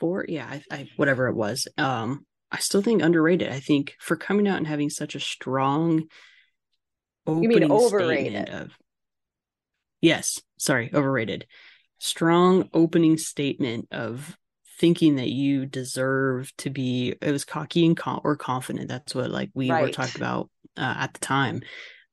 four. 0.00 0.24
Yeah, 0.26 0.46
I, 0.48 0.62
I 0.70 0.88
whatever 0.96 1.28
it 1.28 1.36
was. 1.36 1.68
Um, 1.76 2.24
I 2.50 2.60
still 2.60 2.80
think 2.80 3.02
underrated. 3.02 3.52
I 3.52 3.60
think 3.60 3.94
for 4.00 4.16
coming 4.16 4.48
out 4.48 4.56
and 4.56 4.66
having 4.66 4.88
such 4.88 5.14
a 5.14 5.20
strong 5.20 6.04
you 7.26 7.48
mean 7.48 7.70
overrated 7.70 8.48
of 8.48 8.70
yes, 10.00 10.40
sorry, 10.58 10.90
overrated. 10.92 11.46
Strong 11.98 12.70
opening 12.72 13.18
statement 13.18 13.88
of 13.90 14.36
thinking 14.78 15.16
that 15.16 15.28
you 15.28 15.66
deserve 15.66 16.54
to 16.56 16.70
be 16.70 17.14
it 17.20 17.32
was 17.32 17.44
cocky 17.44 17.84
and 17.84 17.96
con- 17.96 18.20
or 18.22 18.36
confident 18.36 18.88
that's 18.88 19.12
what 19.12 19.28
like 19.28 19.50
we 19.52 19.68
right. 19.68 19.82
were 19.82 19.90
talking 19.90 20.20
about 20.20 20.48
uh, 20.76 20.94
at 20.98 21.12
the 21.14 21.18
time 21.18 21.60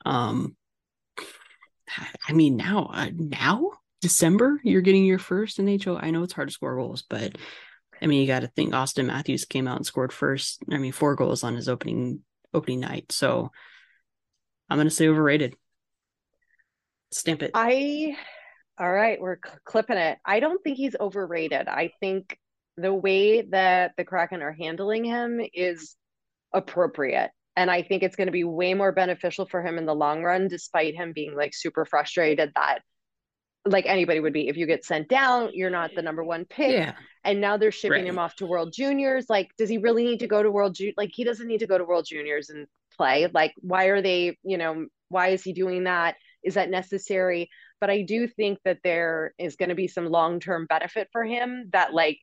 um 0.03 0.55
I 2.27 2.33
mean, 2.33 2.57
now, 2.57 2.89
uh, 2.93 3.09
now 3.13 3.71
December, 4.01 4.59
you're 4.63 4.81
getting 4.81 5.05
your 5.05 5.19
first 5.19 5.57
NHL. 5.57 6.01
I 6.01 6.11
know 6.11 6.23
it's 6.23 6.33
hard 6.33 6.47
to 6.47 6.53
score 6.53 6.75
goals, 6.75 7.03
but 7.03 7.37
I 8.01 8.07
mean, 8.07 8.21
you 8.21 8.27
got 8.27 8.41
to 8.41 8.47
think 8.47 8.73
austin 8.73 9.07
Matthews 9.07 9.45
came 9.45 9.67
out 9.67 9.77
and 9.77 9.85
scored 9.85 10.11
first. 10.11 10.63
I 10.71 10.77
mean, 10.77 10.91
four 10.91 11.15
goals 11.15 11.43
on 11.43 11.55
his 11.55 11.69
opening 11.69 12.21
opening 12.53 12.81
night. 12.81 13.11
So 13.11 13.51
I'm 14.69 14.77
going 14.77 14.87
to 14.87 14.93
say 14.93 15.07
overrated. 15.07 15.55
Stamp 17.15 17.41
it. 17.43 17.51
I. 17.53 18.15
All 18.77 18.91
right, 18.91 19.19
we're 19.21 19.37
cl- 19.43 19.57
clipping 19.63 19.97
it. 19.97 20.17
I 20.25 20.41
don't 20.41 20.61
think 20.61 20.75
he's 20.77 20.97
overrated. 20.99 21.69
I 21.69 21.91
think 22.01 22.37
the 22.75 22.93
way 22.93 23.41
that 23.41 23.93
the 23.95 24.03
Kraken 24.03 24.41
are 24.41 24.51
handling 24.51 25.05
him 25.05 25.39
is 25.53 25.95
appropriate. 26.53 27.31
And 27.55 27.71
I 27.71 27.83
think 27.83 28.03
it's 28.03 28.17
going 28.17 28.27
to 28.27 28.33
be 28.33 28.43
way 28.43 28.73
more 28.73 28.91
beneficial 28.91 29.45
for 29.45 29.65
him 29.65 29.77
in 29.77 29.85
the 29.85 29.95
long 29.95 30.23
run, 30.23 30.49
despite 30.49 30.93
him 30.93 31.13
being 31.13 31.35
like 31.37 31.53
super 31.53 31.85
frustrated 31.85 32.51
that 32.55 32.79
like 33.65 33.85
anybody 33.85 34.19
would 34.19 34.33
be. 34.33 34.49
If 34.49 34.57
you 34.57 34.65
get 34.67 34.83
sent 34.83 35.07
down, 35.07 35.51
you're 35.53 35.69
not 35.69 35.91
the 35.95 36.01
number 36.01 36.23
one 36.23 36.43
pick. 36.43 36.73
Yeah. 36.73 36.95
And 37.23 37.39
now 37.39 37.55
they're 37.55 37.71
shipping 37.71 37.99
Right. 38.03 38.07
him 38.07 38.19
off 38.19 38.35
to 38.35 38.45
World 38.45 38.73
Juniors. 38.75 39.27
Like, 39.29 39.49
does 39.57 39.69
he 39.69 39.77
really 39.77 40.03
need 40.03 40.19
to 40.19 40.27
go 40.27 40.43
to 40.43 40.51
World 40.51 40.75
Ju- 40.75 40.93
Like, 40.97 41.11
he 41.13 41.23
doesn't 41.23 41.47
need 41.47 41.61
to 41.61 41.67
go 41.67 41.77
to 41.77 41.85
World 41.85 42.05
Juniors 42.07 42.49
and 42.49 42.67
play. 42.97 43.27
Like, 43.33 43.53
why 43.61 43.85
are 43.85 44.01
they, 44.01 44.37
you 44.43 44.57
know, 44.57 44.85
why 45.07 45.29
is 45.29 45.43
he 45.43 45.53
doing 45.53 45.85
that? 45.85 46.15
Is 46.45 46.53
that 46.55 46.69
necessary? 46.69 47.49
But 47.81 47.89
I 47.89 48.03
do 48.03 48.27
think 48.27 48.59
that 48.65 48.79
there 48.83 49.33
is 49.37 49.55
going 49.55 49.69
to 49.69 49.75
be 49.75 49.87
some 49.87 50.05
long 50.05 50.39
term 50.39 50.65
benefit 50.67 51.09
for 51.11 51.23
him 51.25 51.69
that, 51.73 51.93
like, 51.93 52.19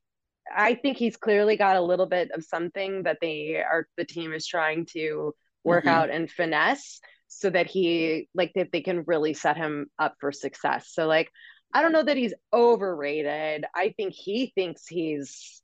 I 0.54 0.74
think 0.74 0.96
he's 0.96 1.16
clearly 1.16 1.56
got 1.56 1.76
a 1.76 1.82
little 1.82 2.06
bit 2.06 2.30
of 2.32 2.44
something 2.44 3.04
that 3.04 3.18
they 3.20 3.56
are, 3.56 3.86
the 3.96 4.04
team 4.04 4.32
is 4.32 4.46
trying 4.46 4.86
to 4.92 5.34
work 5.64 5.84
Mhm. 5.84 5.88
out 5.88 6.10
and 6.10 6.30
finesse 6.30 7.00
so 7.28 7.50
that 7.50 7.66
he, 7.66 8.28
like, 8.34 8.52
that 8.54 8.72
they 8.72 8.80
can 8.80 9.04
really 9.06 9.34
set 9.34 9.56
him 9.56 9.90
up 9.98 10.16
for 10.20 10.32
success. 10.32 10.88
So, 10.92 11.06
like, 11.06 11.30
I 11.72 11.82
don't 11.82 11.92
know 11.92 12.02
that 12.02 12.16
he's 12.16 12.34
overrated. 12.52 13.64
I 13.74 13.90
think 13.96 14.12
he 14.14 14.52
thinks 14.54 14.86
he's 14.86 15.62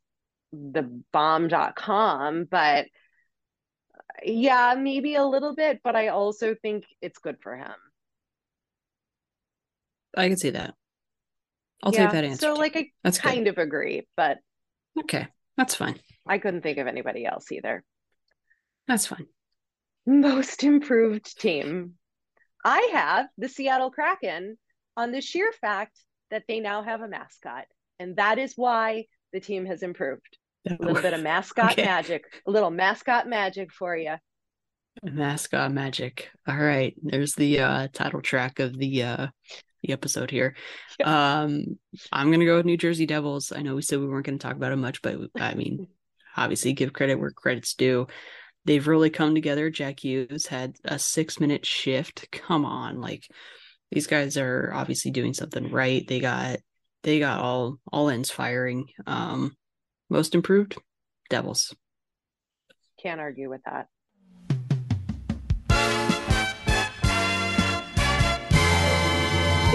the 0.53 0.83
bomb.com, 1.13 2.45
but 2.45 2.87
yeah, 4.25 4.75
maybe 4.77 5.15
a 5.15 5.25
little 5.25 5.55
bit, 5.55 5.81
but 5.85 5.95
I 5.97 6.09
also 6.09 6.55
think 6.55 6.85
it's 7.01 7.19
good 7.19 7.37
for 7.43 7.57
him. 7.57 7.75
I 10.17 10.29
can 10.29 10.37
see 10.37 10.51
that. 10.51 10.75
I'll 11.83 11.93
yeah. 11.93 12.05
take 12.05 12.13
that 12.13 12.25
answer. 12.25 12.41
So 12.41 12.55
like 12.55 12.77
I 12.77 12.91
That's 13.05 13.19
good. 13.19 13.29
kind 13.29 13.49
of 13.49 13.59
agree, 13.59 14.07
but 14.17 14.39
Okay. 14.99 15.27
That's 15.57 15.75
fine. 15.75 15.99
I 16.27 16.39
couldn't 16.39 16.63
think 16.63 16.79
of 16.79 16.87
anybody 16.87 17.25
else 17.25 17.51
either. 17.53 17.83
That's 18.87 19.07
fine. 19.07 19.27
Most 20.07 20.65
improved 20.65 21.39
team. 21.39 21.95
I 22.65 22.91
have 22.93 23.27
the 23.39 23.49
Seattle 23.49 23.91
Kraken 23.91 24.59
on 24.97 25.13
the 25.13 25.21
sheer 25.21 25.53
fact 25.61 25.97
that 26.31 26.45
they 26.49 26.61
now 26.61 26.83
have 26.83 27.01
a 27.01 27.09
mascot. 27.09 27.65
And 28.01 28.17
that 28.17 28.39
is 28.39 28.55
why 28.57 29.07
the 29.33 29.41
team 29.41 29.67
has 29.67 29.83
improved. 29.83 30.39
A 30.69 30.77
little 30.81 31.01
bit 31.03 31.13
of 31.15 31.23
mascot 31.23 31.73
Okay. 31.73 31.85
magic, 31.85 32.25
a 32.47 32.51
little 32.51 32.71
mascot 32.71 33.27
magic 33.29 33.73
for 33.73 33.97
you. 33.97 34.15
Mascot 35.03 35.73
magic. 35.73 36.31
All 36.47 36.57
right. 36.57 36.95
There's 37.03 37.35
the 37.35 37.61
uh 37.61 37.89
title 37.93 38.21
track 38.21 38.59
of 38.59 38.77
the 38.77 39.03
uh 39.03 39.27
the 39.83 39.93
episode 39.93 40.31
here. 40.31 40.55
Um 41.05 41.79
I'm 42.13 42.31
gonna 42.31 42.45
go 42.45 42.57
with 42.57 42.67
New 42.67 42.77
Jersey 42.77 43.07
Devils. 43.07 43.53
I 43.53 43.63
know 43.63 43.75
we 43.75 43.83
said 43.83 44.01
we 44.01 44.07
weren't 44.07 44.27
gonna 44.27 44.39
talk 44.39 44.57
about 44.57 44.73
it 44.73 44.77
much, 44.77 45.03
but 45.03 45.17
I 45.39 45.55
mean 45.55 45.89
obviously 46.37 46.73
give 46.73 46.93
credit 46.93 47.17
where 47.17 47.31
credit's 47.31 47.75
due. 47.75 48.07
They've 48.65 48.87
really 48.87 49.11
come 49.11 49.35
together. 49.35 49.71
Jack 49.71 50.05
Hughes 50.05 50.47
had 50.47 50.77
a 50.85 50.99
six 50.99 51.41
minute 51.41 51.65
shift. 51.65 52.31
Come 52.31 52.65
on, 52.65 53.01
like 53.01 53.27
these 53.91 54.07
guys 54.07 54.37
are 54.37 54.71
obviously 54.75 55.11
doing 55.11 55.35
something 55.35 55.71
right. 55.71 56.07
They 56.07 56.21
got 56.21 56.59
they 57.03 57.19
got 57.19 57.41
all 57.41 57.79
all 57.91 58.11
ends 58.11 58.31
firing. 58.31 58.89
Um 59.07 59.57
most 60.11 60.35
improved 60.35 60.77
Devils. 61.31 61.75
Can't 63.03 63.21
argue 63.21 63.49
with 63.49 63.63
that. 63.65 63.87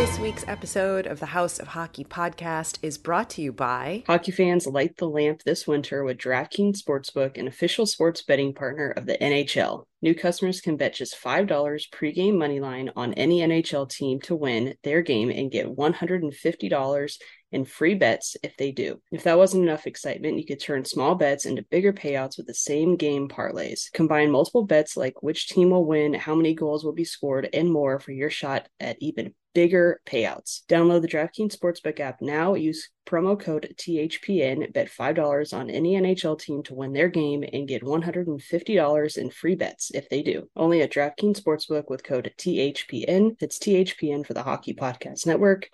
This 0.04 0.20
week's 0.20 0.44
episode 0.50 1.08
of 1.08 1.22
the 1.22 1.28
House 1.28 1.60
of 1.60 1.70
Hockey 1.70 2.04
podcast 2.04 2.78
is 2.82 2.98
brought 2.98 3.30
to 3.30 3.42
you 3.42 3.54
by 3.54 4.04
Hockey 4.06 4.34
fans 4.34 4.68
light 4.68 4.98
the 4.98 5.08
lamp 5.08 5.44
this 5.44 5.66
winter 5.66 6.04
with 6.04 6.18
DraftKings 6.18 6.82
Sportsbook, 6.82 7.38
an 7.38 7.48
official 7.48 7.86
sports 7.86 8.22
betting 8.22 8.54
partner 8.54 8.90
of 8.90 9.06
the 9.06 9.18
NHL. 9.18 9.86
New 10.02 10.14
customers 10.14 10.60
can 10.60 10.76
bet 10.76 10.94
just 10.94 11.16
$5 11.24 11.48
pregame 11.90 12.38
money 12.38 12.60
line 12.60 12.92
on 12.98 13.14
any 13.14 13.40
NHL 13.40 13.90
team 13.90 14.20
to 14.24 14.36
win 14.36 14.76
their 14.84 15.02
game 15.02 15.30
and 15.30 15.50
get 15.50 15.74
$150 15.74 17.18
in 17.54 17.64
free 17.64 17.96
bets 17.96 18.36
if 18.44 18.58
they 18.58 18.74
do. 18.74 19.00
If 19.10 19.24
that 19.24 19.38
wasn't 19.38 19.64
enough 19.64 19.88
excitement, 19.88 20.38
you 20.38 20.46
could 20.46 20.60
turn 20.60 20.84
small 20.84 21.16
bets 21.16 21.46
into 21.46 21.64
bigger 21.72 21.94
payouts 21.94 22.36
with 22.36 22.48
the 22.48 22.54
same 22.54 22.98
game 22.98 23.30
parlays. 23.30 23.90
Combine 23.94 24.32
multiple 24.32 24.66
bets 24.66 24.98
like 24.98 25.24
which 25.24 25.48
team 25.48 25.70
will 25.70 25.86
win, 25.86 26.14
how 26.14 26.36
many 26.36 26.54
goals 26.54 26.84
will 26.84 26.92
be 26.92 27.06
scored, 27.06 27.48
and 27.54 27.72
more 27.72 28.02
for 28.02 28.12
your 28.12 28.30
shot 28.30 28.68
at 28.82 28.98
even 29.00 29.34
bigger 29.54 30.02
payouts. 30.06 30.62
Download 30.70 31.02
the 31.02 31.08
DraftKings 31.08 31.58
Sportsbook 31.58 32.00
app 32.00 32.22
now. 32.22 32.54
Use 32.54 32.90
promo 33.06 33.40
code 33.40 33.74
THPN. 33.78 34.72
Bet 34.74 34.90
$5 34.90 35.54
on 35.54 35.70
any 35.70 35.94
NHL 35.96 36.40
team 36.40 36.64
to 36.64 36.74
win 36.74 36.94
their 36.94 37.10
game 37.10 37.44
and 37.52 37.68
get 37.68 37.84
$150 37.84 39.18
in 39.18 39.30
free 39.30 39.56
bets 39.56 39.92
if 39.92 40.10
they 40.10 40.22
do. 40.22 40.50
Only 40.56 40.82
at 40.82 40.92
DraftKings 40.92 41.42
Sportsbook 41.42 41.90
with 41.90 42.04
code 42.04 42.34
THPN. 42.38 43.38
It's 43.42 43.60
THPN 43.60 44.26
for 44.26 44.34
the 44.34 44.44
Hockey 44.44 44.74
Podcast 44.74 45.26
Network. 45.26 45.70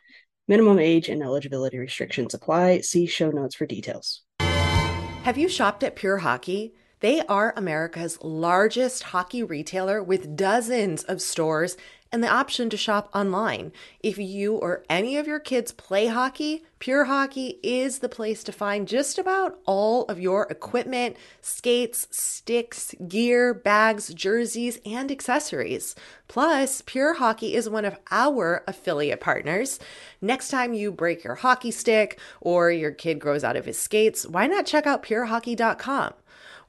Minimum 0.48 0.80
age 0.80 1.10
and 1.10 1.22
eligibility 1.22 1.78
restrictions 1.78 2.34
apply. 2.34 2.82
See 2.82 3.06
show 3.06 3.30
notes 3.30 3.56
for 3.56 3.66
details. 3.66 4.24
Have 4.40 5.38
you 5.38 5.48
shopped 5.48 5.84
at 5.84 5.96
Pure 5.96 6.18
Hockey? 6.20 6.74
They 7.02 7.22
are 7.28 7.54
America's 7.56 8.18
largest 8.22 9.04
hockey 9.04 9.42
retailer 9.42 10.04
with 10.04 10.36
dozens 10.36 11.04
of 11.04 11.22
stores 11.22 11.78
and 12.12 12.24
the 12.24 12.28
option 12.28 12.70
to 12.70 12.78
shop 12.78 13.10
online. 13.14 13.72
If 14.02 14.18
you 14.18 14.56
or 14.56 14.84
any 14.90 15.18
of 15.18 15.28
your 15.28 15.40
kids 15.40 15.72
play 15.72 16.08
hockey, 16.08 16.64
Pure 16.80 17.06
Hockey 17.06 17.60
is 17.62 18.00
the 18.00 18.08
place 18.08 18.42
to 18.46 18.54
find 18.54 18.88
just 18.88 19.20
about 19.20 19.60
all 19.66 20.06
of 20.06 20.18
your 20.18 20.48
equipment, 20.50 21.18
skates, 21.42 22.08
sticks, 22.10 22.96
gear, 23.08 23.54
bags, 23.54 24.14
jerseys, 24.14 24.80
and 24.86 25.12
accessories. 25.12 25.94
Plus, 26.30 26.82
Pure 26.86 27.16
Hockey 27.16 27.54
is 27.54 27.70
one 27.70 27.84
of 27.84 27.98
our 28.12 28.64
affiliate 28.66 29.20
partners. 29.20 29.78
Next 30.22 30.48
time 30.48 30.74
you 30.74 30.92
break 30.92 31.24
your 31.24 31.36
hockey 31.36 31.72
stick 31.72 32.18
or 32.40 32.72
your 32.72 32.92
kid 32.92 33.20
grows 33.20 33.44
out 33.44 33.58
of 33.58 33.66
his 33.66 33.78
skates, 33.78 34.26
why 34.26 34.48
not 34.48 34.66
check 34.66 34.88
out 34.88 35.04
purehockey.com? 35.04 36.14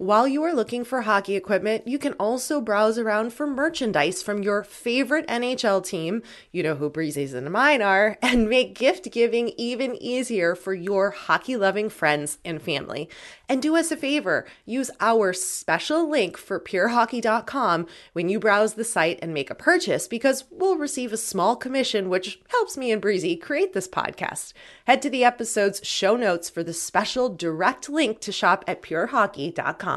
While 0.01 0.27
you 0.27 0.43
are 0.45 0.55
looking 0.55 0.83
for 0.85 1.03
hockey 1.03 1.37
equipment, 1.37 1.87
you 1.87 1.99
can 1.99 2.15
also 2.15 2.63
browse 2.63 2.97
around 2.97 3.35
for 3.35 3.47
merchandise 3.47 4.23
from 4.23 4.43
your 4.43 4.65
favorite 4.65 5.27
NHL 5.27 5.85
team, 5.85 6.23
you 6.51 6.63
know 6.63 6.77
who 6.77 6.89
Breezy's 6.89 7.35
and 7.35 7.51
mine 7.51 7.83
are, 7.83 8.17
and 8.23 8.49
make 8.49 8.75
gift 8.75 9.11
giving 9.13 9.53
even 9.59 10.03
easier 10.03 10.55
for 10.55 10.73
your 10.73 11.11
hockey 11.11 11.55
loving 11.55 11.91
friends 11.91 12.39
and 12.47 12.63
family. 12.63 13.11
And 13.47 13.61
do 13.61 13.77
us 13.77 13.93
a 13.93 13.97
favor, 13.97 14.47
use 14.65 14.91
our 15.01 15.35
special 15.35 16.09
link 16.09 16.39
for 16.39 16.59
purehockey.com 16.59 17.87
when 18.15 18.31
you 18.31 18.41
browse 18.41 18.75
the 18.75 18.85
site 18.85 19.19
and 19.21 19.35
make 19.35 19.51
a 19.51 19.55
purchase 19.55 20.09
because 20.09 20.45
we'll 20.51 20.79
receive 20.79 21.13
a 21.13 21.19
small 21.19 21.57
commission, 21.57 22.09
which 22.09 22.41
helps 22.49 22.79
me 22.79 22.91
and 22.91 23.03
Breezy 23.03 23.37
create 23.37 23.75
this 23.75 23.89
podcast. 23.89 24.55
Head 24.87 25.03
to 25.03 25.11
the 25.11 25.25
episode's 25.25 25.87
show 25.87 26.17
notes 26.17 26.49
for 26.49 26.63
the 26.63 26.73
special 26.73 27.29
direct 27.29 27.91
link 27.91 28.21
to 28.21 28.33
shop 28.33 28.65
at 28.67 28.81
purehockey.com. 28.81 29.90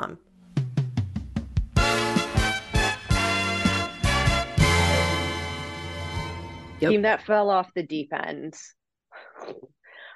Yep. 6.84 6.91
Team 6.91 7.01
that 7.03 7.25
fell 7.25 7.49
off 7.49 7.73
the 7.73 7.84
deep 7.84 8.12
end. 8.13 8.56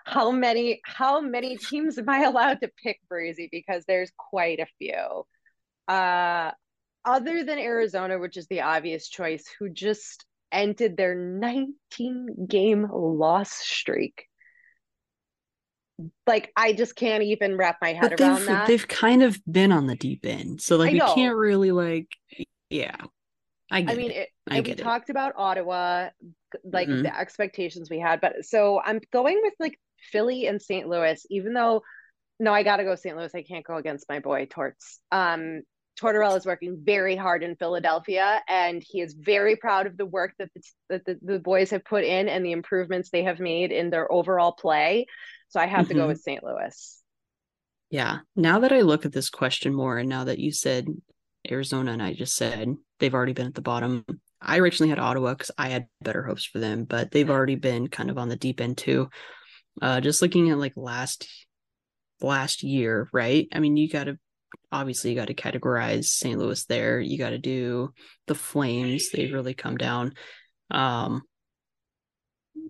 How 0.04 0.32
many 0.32 0.82
how 0.84 1.22
many 1.22 1.58
teams 1.58 1.98
am 1.98 2.10
I 2.10 2.24
allowed 2.24 2.60
to 2.62 2.72
pick 2.84 3.00
Breezy? 3.08 3.48
Because 3.52 3.86
there's 3.86 4.12
quite 4.18 4.60
a 4.60 4.68
few. 4.78 5.26
Uh 5.88 6.52
other 7.06 7.46
than 7.46 7.58
Arizona, 7.58 8.20
which 8.20 8.36
is 8.36 8.48
the 8.48 8.62
obvious 8.62 9.08
choice, 9.08 9.46
who 9.60 9.70
just 9.70 10.26
ended 10.52 10.98
their 10.98 11.16
19 11.16 12.48
game 12.50 12.88
loss 12.92 13.52
streak. 13.52 14.26
Like 16.28 16.52
I 16.56 16.74
just 16.74 16.96
can't 16.96 17.24
even 17.24 17.58
wrap 17.58 17.78
my 17.82 17.94
head 17.94 18.12
But 18.12 18.22
around 18.22 18.40
they've, 18.40 18.48
that. 18.48 18.68
they've 18.68 18.88
kind 18.88 19.24
of 19.24 19.40
been 19.52 19.72
on 19.72 19.88
the 19.88 19.96
deep 19.96 20.26
end. 20.26 20.62
So 20.62 20.78
like 20.78 20.92
we 20.94 21.00
can't 21.00 21.36
really 21.36 21.72
like 21.72 22.08
yeah. 22.70 22.96
I 23.72 23.80
I 23.80 23.96
mean, 23.96 24.12
it. 24.12 24.18
it, 24.18 24.30
I 24.50 24.62
we 24.62 24.72
it. 24.72 24.78
talked 24.78 25.10
about 25.10 25.34
Ottawa, 25.36 26.10
like 26.64 26.88
Mhm. 26.88 27.04
the 27.04 27.18
expectations 27.20 27.90
we 27.90 28.00
had, 28.00 28.22
but 28.22 28.46
so 28.46 28.80
I'm 28.80 29.00
going 29.12 29.40
with 29.44 29.54
like 29.60 29.80
Philly 30.12 30.48
and 30.48 30.62
St. 30.62 30.88
Louis, 30.88 31.26
even 31.30 31.54
though 31.54 31.82
no, 32.40 32.54
I 32.54 32.62
gotta 32.64 32.84
go 32.84 32.96
St. 32.96 33.18
Louis. 33.18 33.34
I 33.34 33.42
can't 33.42 33.66
go 33.66 33.78
against 33.78 34.08
my 34.08 34.20
boy 34.20 34.46
Torts. 34.46 35.00
Um, 35.12 35.64
Tortorella 36.00 36.38
is 36.38 36.46
working 36.46 36.80
very 36.84 37.16
hard 37.16 37.42
in 37.42 37.56
Philadelphia, 37.56 38.42
and 38.48 38.84
he 38.88 39.02
is 39.02 39.14
very 39.16 39.56
proud 39.56 39.88
of 39.88 39.98
the 39.98 40.06
work 40.06 40.34
that 40.38 40.52
the, 40.54 40.62
that 40.90 41.06
the, 41.06 41.20
the 41.24 41.40
boys 41.40 41.72
have 41.72 41.84
put 41.84 42.04
in 42.04 42.30
and 42.30 42.46
the 42.46 42.52
improvements 42.52 43.10
they 43.10 43.24
have 43.24 43.40
made 43.40 43.72
in 43.72 43.90
their 43.90 44.10
overall 44.12 44.52
play. 44.52 45.08
So 45.50 45.60
I 45.60 45.66
have 45.66 45.88
to 45.88 45.94
go 45.94 46.06
Mhm. 46.06 46.08
with 46.08 46.22
St. 46.22 46.44
Louis. 46.44 47.02
Yeah. 47.90 48.20
Now 48.36 48.60
that 48.60 48.74
I 48.74 48.82
look 48.82 49.06
at 49.06 49.14
this 49.14 49.30
question 49.30 49.74
more, 49.74 49.98
and 49.98 50.10
now 50.10 50.26
that 50.26 50.40
you 50.40 50.52
said 50.52 50.88
Arizona 51.50 51.94
and 51.94 52.04
I 52.04 52.14
just 52.14 52.36
said 52.36 52.76
they've 53.00 53.14
already 53.14 53.34
been 53.34 53.48
at 53.48 53.56
the 53.56 53.62
bottom, 53.62 54.06
I 54.42 54.60
originally 54.60 54.90
had 54.90 55.00
Ottawa 55.00 55.34
because 55.34 55.52
I 55.58 55.70
had 55.70 55.88
better 56.02 56.24
hopes 56.24 56.46
for 56.46 56.60
them, 56.60 56.84
but 56.84 57.12
they've 57.12 57.30
already 57.30 57.56
been 57.56 57.88
kind 57.88 58.10
of 58.10 58.18
on 58.18 58.30
the 58.30 58.36
deep 58.36 58.60
end 58.60 58.78
too. 58.78 59.10
Uh, 59.82 60.02
just 60.02 60.22
looking 60.22 60.50
at 60.50 60.58
like 60.58 60.74
last 60.76 61.28
last 62.20 62.64
year, 62.64 63.08
right? 63.14 63.48
I 63.54 63.60
mean, 63.60 63.78
you 63.78 63.88
got 63.90 64.06
to 64.06 64.18
obviously 64.72 65.12
you 65.12 65.16
got 65.16 65.28
to 65.28 65.34
categorize 65.34 66.06
St. 66.06 66.38
Louis 66.38 66.66
there. 66.66 67.00
You 67.00 67.18
got 67.18 67.30
to 67.30 67.38
do 67.38 67.94
the 68.26 68.36
Flames. 68.36 69.10
They've 69.12 69.32
really 69.34 69.54
come 69.54 69.78
down. 69.78 70.14
Um, 70.72 71.22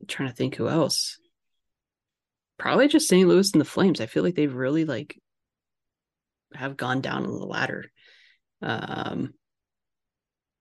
trying 0.07 0.29
to 0.29 0.35
think 0.35 0.55
who 0.55 0.67
else. 0.67 1.17
Probably 2.57 2.87
just 2.87 3.07
St. 3.07 3.27
Louis 3.27 3.51
and 3.51 3.61
the 3.61 3.65
Flames. 3.65 4.01
I 4.01 4.07
feel 4.07 4.23
like 4.23 4.35
they've 4.35 4.53
really 4.53 4.85
like 4.85 5.19
have 6.53 6.77
gone 6.77 7.01
down 7.01 7.25
on 7.25 7.39
the 7.39 7.45
ladder. 7.45 7.91
Um, 8.61 9.33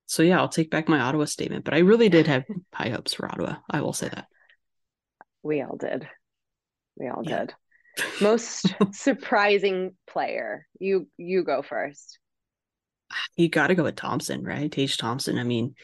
so 0.06 0.22
yeah, 0.22 0.38
I'll 0.38 0.48
take 0.48 0.70
back 0.70 0.88
my 0.88 1.00
Ottawa 1.00 1.24
statement, 1.24 1.64
but 1.64 1.74
I 1.74 1.78
really 1.78 2.08
did 2.08 2.26
have 2.26 2.44
high 2.72 2.90
hopes 2.90 3.14
for 3.14 3.26
Ottawa. 3.26 3.56
I 3.70 3.80
will 3.80 3.92
say 3.92 4.08
that. 4.08 4.26
We 5.42 5.62
all 5.62 5.76
did. 5.76 6.08
We 6.96 7.08
all 7.08 7.22
yeah. 7.24 7.40
did. 7.40 7.54
Most 8.20 8.74
surprising 8.92 9.94
player. 10.06 10.66
You 10.78 11.08
you 11.16 11.44
go 11.44 11.62
first. 11.62 12.18
You 13.36 13.48
got 13.48 13.68
to 13.68 13.74
go 13.74 13.84
with 13.84 13.96
Thompson, 13.96 14.42
right? 14.42 14.70
Tage 14.70 14.96
Thompson. 14.96 15.38
I 15.38 15.44
mean, 15.44 15.74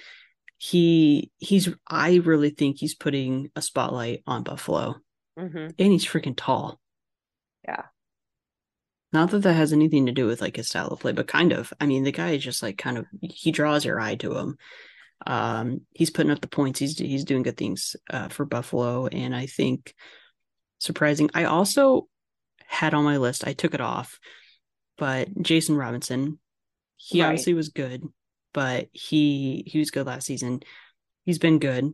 he 0.58 1.30
he's. 1.38 1.68
I 1.88 2.16
really 2.16 2.50
think 2.50 2.78
he's 2.78 2.94
putting 2.94 3.50
a 3.56 3.62
spotlight 3.62 4.22
on 4.26 4.42
Buffalo, 4.42 4.96
mm-hmm. 5.38 5.56
and 5.56 5.92
he's 5.92 6.06
freaking 6.06 6.34
tall. 6.36 6.80
Yeah. 7.64 7.84
Not 9.12 9.30
that 9.30 9.40
that 9.40 9.52
has 9.52 9.72
anything 9.72 10.06
to 10.06 10.12
do 10.12 10.26
with 10.26 10.40
like 10.40 10.56
his 10.56 10.68
style 10.68 10.88
of 10.88 11.00
play, 11.00 11.12
but 11.12 11.28
kind 11.28 11.52
of. 11.52 11.72
I 11.80 11.86
mean, 11.86 12.02
the 12.02 12.12
guy 12.12 12.30
is 12.30 12.42
just 12.42 12.62
like 12.62 12.78
kind 12.78 12.96
of 12.96 13.06
he 13.20 13.52
draws 13.52 13.84
your 13.84 14.00
eye 14.00 14.14
to 14.16 14.36
him. 14.36 14.56
Um, 15.26 15.82
he's 15.90 16.10
putting 16.10 16.32
up 16.32 16.40
the 16.40 16.48
points. 16.48 16.80
He's 16.80 16.98
he's 16.98 17.24
doing 17.24 17.42
good 17.42 17.56
things 17.56 17.94
uh, 18.10 18.28
for 18.28 18.44
Buffalo, 18.44 19.06
and 19.06 19.36
I 19.36 19.46
think 19.46 19.94
surprising. 20.78 21.30
I 21.34 21.44
also 21.44 22.08
had 22.66 22.94
on 22.94 23.04
my 23.04 23.18
list. 23.18 23.46
I 23.46 23.52
took 23.52 23.74
it 23.74 23.80
off, 23.80 24.18
but 24.96 25.28
Jason 25.42 25.76
Robertson, 25.76 26.38
he 26.96 27.20
right. 27.20 27.28
obviously 27.28 27.54
was 27.54 27.68
good, 27.68 28.02
but 28.54 28.88
he 28.92 29.62
he 29.66 29.78
was 29.78 29.90
good 29.90 30.06
last 30.06 30.26
season. 30.26 30.62
He's 31.24 31.38
been 31.38 31.58
good, 31.58 31.92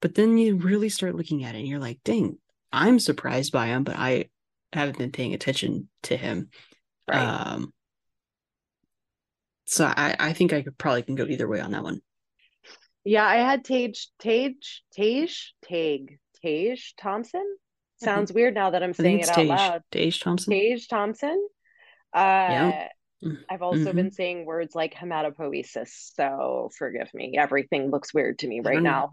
but 0.00 0.16
then 0.16 0.36
you 0.36 0.56
really 0.56 0.88
start 0.88 1.14
looking 1.14 1.44
at 1.44 1.54
it, 1.54 1.60
and 1.60 1.68
you're 1.68 1.78
like, 1.78 2.00
dang, 2.04 2.38
I'm 2.76 2.98
surprised 2.98 3.52
by 3.52 3.68
him, 3.68 3.84
but 3.84 3.96
I 3.96 4.26
haven't 4.72 4.98
been 4.98 5.12
paying 5.12 5.34
attention 5.34 5.88
to 6.04 6.16
him. 6.16 6.50
Right. 7.08 7.18
Um, 7.18 7.72
so 9.66 9.84
I, 9.84 10.14
I 10.18 10.32
think 10.34 10.52
I 10.52 10.62
could 10.62 10.78
probably 10.78 11.02
can 11.02 11.14
go 11.14 11.24
either 11.24 11.48
way 11.48 11.60
on 11.60 11.72
that 11.72 11.82
one. 11.82 12.00
Yeah, 13.04 13.26
I 13.26 13.36
had 13.36 13.64
Tage, 13.64 14.08
Tage, 14.18 14.82
Tage, 14.92 15.54
Tage, 15.64 16.18
Tage 16.42 16.94
Thompson. 16.98 17.56
Sounds 18.02 18.32
weird 18.32 18.54
now 18.54 18.70
that 18.70 18.82
I'm 18.82 18.92
saying 18.92 19.20
it 19.20 19.28
out 19.28 19.34
Tage. 19.34 19.48
loud. 19.48 19.82
Tage 19.90 20.20
Thompson. 20.20 20.52
Tage 20.52 20.86
Thompson. 20.86 21.48
Uh, 22.14 22.18
yeah. 22.18 22.88
I've 23.48 23.62
also 23.62 23.86
mm-hmm. 23.86 23.96
been 23.96 24.10
saying 24.10 24.44
words 24.44 24.74
like 24.74 24.94
hematopoiesis, 24.94 26.12
so 26.14 26.70
forgive 26.76 27.12
me. 27.14 27.36
Everything 27.38 27.90
looks 27.90 28.12
weird 28.12 28.40
to 28.40 28.48
me 28.48 28.60
right 28.60 28.82
now. 28.82 29.12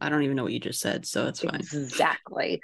I 0.00 0.08
don't 0.08 0.22
even 0.22 0.36
know 0.36 0.44
what 0.44 0.52
you 0.52 0.60
just 0.60 0.80
said, 0.80 1.06
so 1.06 1.26
it's 1.26 1.40
fine. 1.40 1.60
Exactly. 1.60 2.62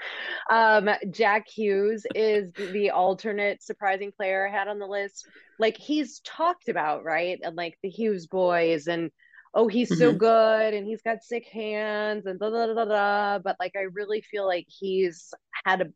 Um, 0.50 0.88
Jack 1.10 1.48
Hughes 1.48 2.06
is 2.14 2.52
the 2.52 2.90
alternate 2.90 3.62
surprising 3.62 4.12
player 4.12 4.48
I 4.48 4.50
had 4.50 4.68
on 4.68 4.78
the 4.78 4.86
list. 4.86 5.26
Like 5.58 5.76
he's 5.76 6.20
talked 6.20 6.68
about, 6.68 7.04
right? 7.04 7.38
And 7.42 7.56
like 7.56 7.78
the 7.82 7.90
Hughes 7.90 8.26
boys 8.26 8.86
and 8.86 9.10
oh, 9.54 9.68
he's 9.68 9.90
mm-hmm. 9.90 10.00
so 10.00 10.12
good 10.12 10.74
and 10.74 10.86
he's 10.86 11.02
got 11.02 11.22
sick 11.22 11.46
hands 11.52 12.26
and 12.26 12.38
da 12.38 12.50
da 12.50 12.72
da 12.72 12.84
da. 12.84 13.38
But 13.38 13.56
like 13.60 13.72
I 13.76 13.86
really 13.92 14.22
feel 14.22 14.46
like 14.46 14.66
he's 14.68 15.32
had 15.64 15.82
a 15.82 15.86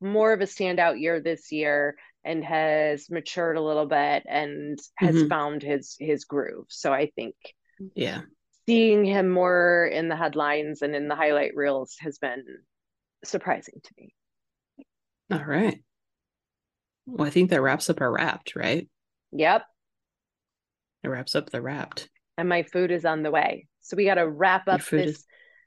more 0.00 0.32
of 0.32 0.40
a 0.40 0.44
standout 0.44 1.00
year 1.00 1.20
this 1.20 1.52
year 1.52 1.96
and 2.24 2.44
has 2.44 3.08
matured 3.10 3.56
a 3.56 3.62
little 3.62 3.86
bit 3.86 4.24
and 4.28 4.78
has 4.96 5.16
mm-hmm. 5.16 5.28
found 5.28 5.62
his 5.62 5.96
his 5.98 6.24
groove. 6.24 6.66
So 6.68 6.92
I 6.92 7.10
think 7.16 7.34
yeah 7.94 8.20
seeing 8.68 9.04
him 9.04 9.28
more 9.28 9.86
in 9.86 10.08
the 10.08 10.16
headlines 10.16 10.82
and 10.82 10.94
in 10.94 11.08
the 11.08 11.16
highlight 11.16 11.54
reels 11.54 11.96
has 12.00 12.18
been 12.18 12.44
surprising 13.24 13.80
to 13.82 13.90
me. 13.98 14.14
All 15.32 15.44
right. 15.44 15.82
Well, 17.06 17.26
I 17.26 17.30
think 17.30 17.50
that 17.50 17.62
wraps 17.62 17.90
up 17.90 18.00
our 18.00 18.12
wrapped, 18.12 18.54
right? 18.56 18.88
Yep. 19.32 19.64
It 21.02 21.08
wraps 21.08 21.34
up 21.34 21.50
the 21.50 21.60
wrapped. 21.60 22.08
And 22.36 22.48
my 22.48 22.62
food 22.62 22.90
is 22.90 23.04
on 23.04 23.22
the 23.22 23.30
way. 23.30 23.66
So 23.80 23.96
we 23.96 24.04
got 24.04 24.14
to 24.14 24.28
wrap 24.28 24.68
up 24.68 24.84
this 24.86 25.18
is... 25.18 25.24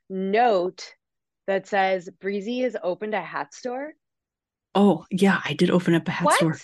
note 0.10 0.94
that 1.48 1.68
says 1.68 2.10
Breezy 2.22 2.62
has 2.62 2.76
opened 2.82 3.14
a 3.14 3.22
hat 3.22 3.54
store. 3.54 3.94
Oh, 4.76 5.06
yeah, 5.12 5.40
I 5.44 5.54
did 5.54 5.70
open 5.70 5.96
up 5.96 6.08
a 6.08 6.12
hat 6.12 6.26
what? 6.26 6.36
store. 6.36 6.58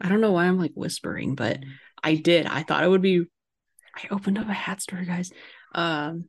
I 0.00 0.08
don't 0.08 0.20
know 0.20 0.32
why 0.32 0.44
I'm 0.44 0.58
like 0.58 0.72
whispering, 0.74 1.34
but 1.34 1.60
I 2.02 2.14
did. 2.14 2.46
I 2.46 2.62
thought 2.62 2.84
it 2.84 2.88
would 2.88 3.02
be 3.02 3.26
I 3.98 4.14
opened 4.14 4.38
up 4.38 4.48
a 4.48 4.52
hat 4.52 4.80
store, 4.80 5.02
guys. 5.04 5.32
Um, 5.74 6.26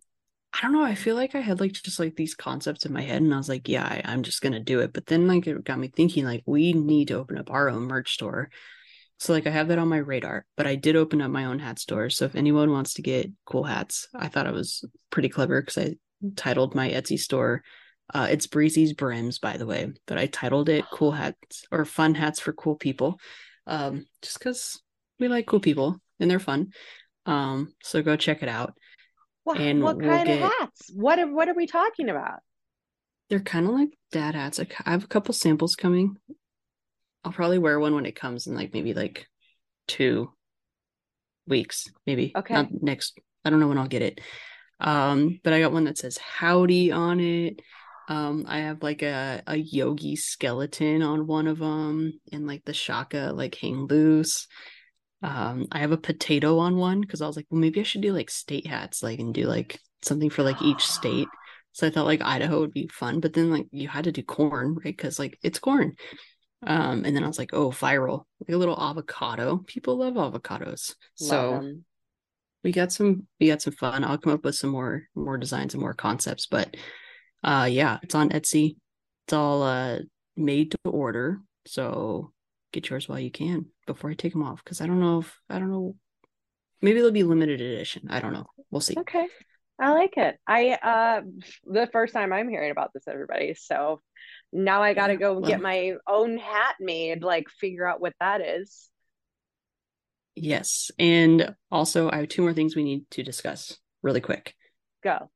I 0.53 0.61
don't 0.61 0.73
know. 0.73 0.83
I 0.83 0.95
feel 0.95 1.15
like 1.15 1.35
I 1.35 1.39
had 1.41 1.59
like 1.59 1.73
just 1.73 1.99
like 1.99 2.15
these 2.15 2.35
concepts 2.35 2.85
in 2.85 2.93
my 2.93 3.01
head, 3.01 3.21
and 3.21 3.33
I 3.33 3.37
was 3.37 3.49
like, 3.49 3.69
yeah, 3.69 3.85
I, 3.85 4.11
am 4.11 4.23
just 4.23 4.41
gonna 4.41 4.59
do 4.59 4.79
it. 4.79 4.93
But 4.93 5.05
then 5.05 5.27
like 5.27 5.45
it 5.45 5.63
got 5.63 5.77
me 5.77 5.87
thinking, 5.87 6.25
like 6.25 6.43
we 6.45 6.73
need 6.73 7.09
to 7.09 7.19
open 7.19 7.37
up 7.37 7.51
our 7.51 7.69
own 7.69 7.83
merch 7.83 8.13
store. 8.13 8.49
So 9.17 9.33
like 9.33 9.45
I 9.45 9.51
have 9.51 9.67
that 9.67 9.79
on 9.79 9.87
my 9.87 9.97
radar. 9.97 10.45
But 10.57 10.65
I 10.65 10.75
did 10.75 10.95
open 10.95 11.21
up 11.21 11.29
my 11.29 11.45
own 11.45 11.59
hat 11.59 11.77
store. 11.77 12.09
So 12.09 12.25
if 12.25 12.35
anyone 12.35 12.71
wants 12.71 12.95
to 12.95 13.01
get 13.01 13.31
cool 13.45 13.63
hats, 13.63 14.07
I 14.15 14.27
thought 14.27 14.47
it 14.47 14.53
was 14.53 14.83
pretty 15.11 15.29
clever 15.29 15.61
because 15.61 15.77
I 15.77 15.95
titled 16.35 16.73
my 16.73 16.89
Etsy 16.89 17.19
store. 17.19 17.63
Uh, 18.11 18.27
it's 18.31 18.47
Breezy's 18.47 18.93
Brims, 18.93 19.37
by 19.37 19.57
the 19.57 19.67
way, 19.67 19.91
but 20.07 20.17
I 20.17 20.25
titled 20.25 20.67
it 20.69 20.85
"Cool 20.91 21.11
Hats" 21.11 21.65
or 21.71 21.85
"Fun 21.85 22.15
Hats 22.15 22.39
for 22.39 22.53
Cool 22.53 22.75
People," 22.75 23.19
um, 23.67 24.07
just 24.23 24.39
because 24.39 24.81
we 25.19 25.27
like 25.27 25.45
cool 25.45 25.59
people 25.59 26.01
and 26.19 26.29
they're 26.31 26.39
fun. 26.39 26.71
Um, 27.29 27.73
so 27.83 28.01
go 28.01 28.15
check 28.15 28.41
it 28.41 28.49
out. 28.49 28.73
What, 29.43 29.59
and 29.59 29.83
what 29.83 29.97
we'll 29.97 30.09
kind 30.09 30.27
get, 30.27 30.41
of 30.41 30.51
hats? 30.51 30.91
What 30.93 31.19
are, 31.19 31.31
what 31.31 31.47
are 31.47 31.53
we 31.53 31.67
talking 31.67 32.09
about? 32.09 32.39
They're 33.29 33.39
kind 33.39 33.67
of 33.67 33.73
like 33.73 33.89
dad 34.11 34.35
hats. 34.35 34.59
I 34.59 34.67
have 34.89 35.03
a 35.03 35.07
couple 35.07 35.33
samples 35.33 35.75
coming. 35.75 36.17
I'll 37.23 37.31
probably 37.31 37.59
wear 37.59 37.79
one 37.79 37.93
when 37.93 38.05
it 38.05 38.15
comes 38.15 38.47
in 38.47 38.55
like 38.55 38.73
maybe 38.73 38.93
like 38.93 39.27
two 39.87 40.31
weeks, 41.47 41.85
maybe. 42.07 42.31
Okay. 42.35 42.53
Not 42.53 42.69
next. 42.81 43.19
I 43.45 43.49
don't 43.49 43.59
know 43.59 43.67
when 43.67 43.77
I'll 43.77 43.87
get 43.87 44.01
it. 44.01 44.21
Um, 44.79 45.39
but 45.43 45.53
I 45.53 45.59
got 45.59 45.73
one 45.73 45.83
that 45.83 45.97
says 45.97 46.17
howdy 46.17 46.91
on 46.91 47.19
it. 47.19 47.61
Um, 48.07 48.45
I 48.47 48.61
have 48.61 48.81
like 48.81 49.03
a, 49.03 49.43
a 49.45 49.55
yogi 49.55 50.15
skeleton 50.15 51.03
on 51.03 51.27
one 51.27 51.47
of 51.47 51.59
them 51.59 52.19
and 52.31 52.47
like 52.47 52.65
the 52.65 52.73
shaka 52.73 53.31
like 53.35 53.53
hang 53.55 53.85
loose. 53.85 54.47
Um, 55.21 55.67
I 55.71 55.79
have 55.79 55.91
a 55.91 55.97
potato 55.97 56.59
on 56.59 56.77
one 56.77 57.01
because 57.01 57.21
I 57.21 57.27
was 57.27 57.35
like, 57.35 57.45
well, 57.49 57.59
maybe 57.59 57.79
I 57.79 57.83
should 57.83 58.01
do 58.01 58.13
like 58.13 58.29
state 58.29 58.67
hats, 58.67 59.03
like 59.03 59.19
and 59.19 59.33
do 59.33 59.45
like 59.45 59.79
something 60.01 60.29
for 60.29 60.43
like 60.43 60.61
each 60.61 60.85
state. 60.85 61.27
So 61.71 61.85
I 61.85 61.91
thought 61.91 62.07
like 62.07 62.21
Idaho 62.21 62.59
would 62.61 62.73
be 62.73 62.89
fun, 62.91 63.19
but 63.19 63.33
then 63.33 63.51
like 63.51 63.67
you 63.71 63.87
had 63.87 64.05
to 64.05 64.11
do 64.11 64.23
corn, 64.23 64.73
right? 64.73 64.85
Because 64.85 65.19
like 65.19 65.37
it's 65.43 65.59
corn. 65.59 65.95
Um, 66.65 67.05
and 67.05 67.15
then 67.15 67.23
I 67.23 67.27
was 67.27 67.37
like, 67.37 67.53
oh, 67.53 67.69
viral, 67.69 68.23
like 68.41 68.53
a 68.53 68.57
little 68.57 68.77
avocado. 68.77 69.57
People 69.65 69.97
love 69.97 70.15
avocados. 70.15 70.95
Love 71.21 71.29
so 71.29 71.51
them. 71.51 71.85
we 72.63 72.71
got 72.71 72.91
some 72.91 73.27
we 73.39 73.47
got 73.47 73.61
some 73.61 73.73
fun. 73.73 74.03
I'll 74.03 74.17
come 74.17 74.33
up 74.33 74.43
with 74.43 74.55
some 74.55 74.71
more 74.71 75.03
more 75.15 75.37
designs 75.37 75.73
and 75.73 75.81
more 75.81 75.93
concepts. 75.93 76.47
But 76.47 76.75
uh 77.43 77.67
yeah, 77.69 77.99
it's 78.01 78.15
on 78.15 78.29
Etsy. 78.31 78.75
It's 79.27 79.33
all 79.33 79.61
uh 79.61 79.99
made 80.35 80.71
to 80.71 80.77
order. 80.89 81.39
So 81.65 82.33
get 82.71 82.89
yours 82.89 83.07
while 83.07 83.19
you 83.19 83.31
can 83.31 83.65
before 83.87 84.09
I 84.09 84.13
take 84.13 84.33
them 84.33 84.43
off 84.43 84.63
because 84.63 84.81
I 84.81 84.87
don't 84.87 84.99
know 84.99 85.19
if 85.19 85.39
I 85.49 85.59
don't 85.59 85.71
know. 85.71 85.95
Maybe 86.81 86.99
they'll 86.99 87.11
be 87.11 87.23
limited 87.23 87.61
edition. 87.61 88.07
I 88.09 88.19
don't 88.19 88.33
know. 88.33 88.47
We'll 88.71 88.81
see. 88.81 88.95
Okay. 88.97 89.27
I 89.79 89.91
like 89.91 90.17
it. 90.17 90.37
I 90.47 90.71
uh 90.71 91.21
the 91.65 91.87
first 91.91 92.13
time 92.13 92.33
I'm 92.33 92.49
hearing 92.49 92.71
about 92.71 92.91
this, 92.93 93.07
everybody. 93.07 93.53
So 93.55 94.01
now 94.51 94.81
I 94.81 94.93
gotta 94.93 95.17
go 95.17 95.33
well, 95.33 95.49
get 95.49 95.61
my 95.61 95.93
own 96.07 96.37
hat 96.37 96.75
made, 96.79 97.23
like 97.23 97.49
figure 97.49 97.87
out 97.87 98.01
what 98.01 98.13
that 98.19 98.41
is. 98.41 98.89
Yes. 100.35 100.91
And 100.99 101.55
also 101.71 102.09
I 102.09 102.17
have 102.17 102.29
two 102.29 102.41
more 102.41 102.53
things 102.53 102.75
we 102.75 102.83
need 102.83 103.09
to 103.11 103.23
discuss 103.23 103.77
really 104.01 104.21
quick. 104.21 104.55
Go. 105.03 105.29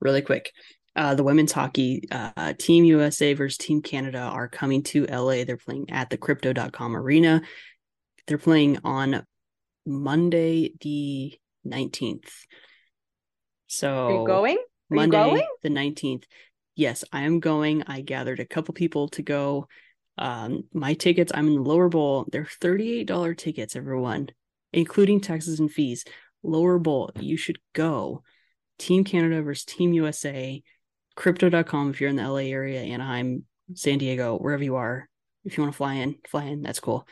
Really 0.00 0.22
quick 0.22 0.52
uh, 0.94 1.14
the 1.14 1.22
women's 1.22 1.52
hockey 1.52 2.02
uh, 2.10 2.52
team 2.58 2.84
USA 2.84 3.32
versus 3.34 3.56
Team 3.56 3.80
Canada 3.80 4.18
are 4.18 4.48
coming 4.48 4.82
to 4.84 5.06
LA. 5.06 5.44
They're 5.44 5.56
playing 5.56 5.90
at 5.90 6.10
the 6.10 6.18
crypto.com 6.18 6.96
arena. 6.96 7.42
They're 8.26 8.38
playing 8.38 8.78
on 8.84 9.26
Monday 9.86 10.74
the 10.80 11.34
19th. 11.66 12.28
So 13.68 14.06
Are 14.06 14.20
you 14.20 14.26
going? 14.26 14.58
Are 14.90 14.94
Monday 14.94 15.24
you 15.24 15.30
going? 15.30 15.46
the 15.62 15.68
19th. 15.70 16.24
Yes, 16.76 17.04
I 17.12 17.22
am 17.22 17.40
going. 17.40 17.84
I 17.86 18.00
gathered 18.02 18.40
a 18.40 18.46
couple 18.46 18.74
people 18.74 19.08
to 19.10 19.22
go. 19.22 19.68
Um, 20.18 20.64
my 20.74 20.94
tickets, 20.94 21.32
I'm 21.34 21.48
in 21.48 21.54
the 21.54 21.62
lower 21.62 21.88
bowl. 21.88 22.26
They're 22.30 22.44
$38 22.44 23.36
tickets, 23.36 23.76
everyone, 23.76 24.28
including 24.72 25.20
taxes 25.20 25.58
and 25.58 25.70
fees. 25.70 26.04
Lower 26.42 26.78
bowl, 26.78 27.10
you 27.16 27.36
should 27.36 27.58
go. 27.72 28.22
Team 28.78 29.04
Canada 29.04 29.42
versus 29.42 29.64
Team 29.64 29.92
USA 29.92 30.62
crypto.com 31.14 31.90
if 31.90 32.00
you're 32.00 32.10
in 32.10 32.16
the 32.16 32.28
LA 32.28 32.50
area, 32.50 32.80
Anaheim, 32.80 33.44
San 33.74 33.98
Diego, 33.98 34.36
wherever 34.36 34.62
you 34.62 34.76
are. 34.76 35.08
If 35.44 35.56
you 35.56 35.62
want 35.62 35.72
to 35.72 35.76
fly 35.76 35.94
in, 35.94 36.16
fly 36.28 36.44
in. 36.44 36.62
That's 36.62 36.80
cool. 36.80 37.06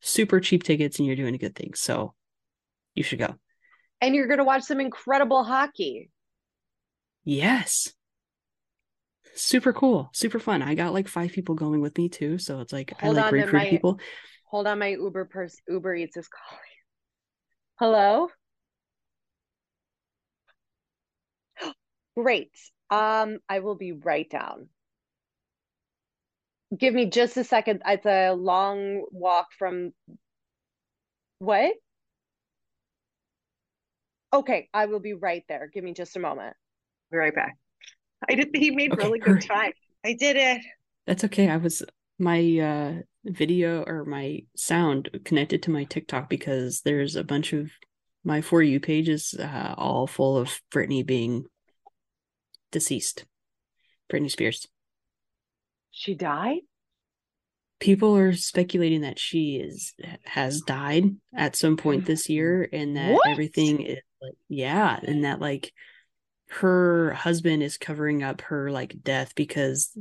Super 0.00 0.40
cheap 0.40 0.62
tickets 0.62 0.98
and 0.98 1.06
you're 1.06 1.16
doing 1.16 1.34
a 1.34 1.38
good 1.38 1.56
thing. 1.56 1.74
So 1.74 2.14
you 2.94 3.02
should 3.02 3.18
go. 3.18 3.34
And 4.00 4.14
you're 4.14 4.28
going 4.28 4.38
to 4.38 4.44
watch 4.44 4.62
some 4.62 4.80
incredible 4.80 5.42
hockey. 5.42 6.10
Yes. 7.24 7.92
Super 9.34 9.72
cool, 9.72 10.08
super 10.14 10.38
fun. 10.38 10.62
I 10.62 10.74
got 10.74 10.94
like 10.94 11.08
five 11.08 11.30
people 11.30 11.54
going 11.54 11.82
with 11.82 11.98
me 11.98 12.08
too, 12.08 12.38
so 12.38 12.60
it's 12.60 12.72
like 12.72 12.98
hold 12.98 13.18
I 13.18 13.22
like 13.22 13.32
recruit 13.32 13.52
my, 13.52 13.68
people. 13.68 14.00
Hold 14.46 14.66
on, 14.66 14.78
my 14.78 14.88
Uber 14.88 15.26
person 15.26 15.58
Uber 15.68 15.94
Eats 15.94 16.16
is 16.16 16.26
calling. 16.28 16.62
Hello. 17.78 18.28
Great. 22.16 22.50
Um, 22.90 23.38
I 23.48 23.60
will 23.60 23.74
be 23.74 23.92
right 23.92 24.28
down. 24.28 24.68
Give 26.76 26.94
me 26.94 27.06
just 27.06 27.36
a 27.36 27.44
second. 27.44 27.82
It's 27.86 28.06
a 28.06 28.32
long 28.32 29.04
walk 29.10 29.48
from 29.58 29.92
what? 31.38 31.72
Okay, 34.32 34.68
I 34.74 34.86
will 34.86 35.00
be 35.00 35.14
right 35.14 35.44
there. 35.48 35.70
Give 35.72 35.84
me 35.84 35.94
just 35.94 36.16
a 36.16 36.20
moment. 36.20 36.56
Be 37.10 37.18
right 37.18 37.34
back. 37.34 37.56
I 38.28 38.34
did 38.34 38.50
he 38.54 38.70
made 38.70 38.92
okay, 38.92 39.02
really 39.04 39.18
good 39.18 39.42
time. 39.42 39.72
I 40.04 40.14
did 40.14 40.36
it. 40.36 40.62
That's 41.06 41.24
okay. 41.24 41.48
I 41.48 41.56
was 41.56 41.82
my 42.18 42.58
uh 42.58 43.02
video 43.24 43.82
or 43.82 44.04
my 44.04 44.40
sound 44.56 45.10
connected 45.24 45.62
to 45.64 45.70
my 45.70 45.84
TikTok 45.84 46.28
because 46.28 46.80
there's 46.82 47.16
a 47.16 47.24
bunch 47.24 47.52
of 47.52 47.70
my 48.24 48.40
for 48.40 48.62
you 48.62 48.80
pages 48.80 49.34
uh, 49.38 49.74
all 49.76 50.06
full 50.06 50.36
of 50.36 50.60
Britney 50.72 51.04
being 51.04 51.44
deceased. 52.76 53.24
Britney 54.12 54.30
Spears. 54.30 54.68
She 55.90 56.14
died? 56.14 56.58
People 57.80 58.14
are 58.14 58.34
speculating 58.34 59.00
that 59.00 59.18
she 59.18 59.56
is 59.56 59.94
has 60.24 60.60
died 60.60 61.16
at 61.34 61.56
some 61.56 61.78
point 61.78 62.04
this 62.04 62.28
year 62.36 62.68
and 62.70 62.98
that 62.98 63.14
what? 63.14 63.28
everything 63.30 63.80
is 63.80 63.98
like 64.20 64.34
yeah, 64.50 65.00
and 65.02 65.24
that 65.24 65.40
like 65.40 65.72
her 66.50 67.14
husband 67.14 67.62
is 67.62 67.78
covering 67.78 68.22
up 68.22 68.42
her 68.42 68.70
like 68.70 69.02
death 69.02 69.34
because 69.34 69.96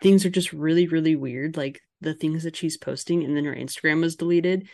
things 0.00 0.24
are 0.24 0.30
just 0.30 0.52
really 0.52 0.86
really 0.86 1.16
weird 1.16 1.56
like 1.56 1.80
the 2.00 2.14
things 2.14 2.44
that 2.44 2.54
she's 2.54 2.76
posting 2.76 3.24
and 3.24 3.36
then 3.36 3.44
her 3.44 3.54
Instagram 3.54 4.00
was 4.00 4.14
deleted 4.14 4.68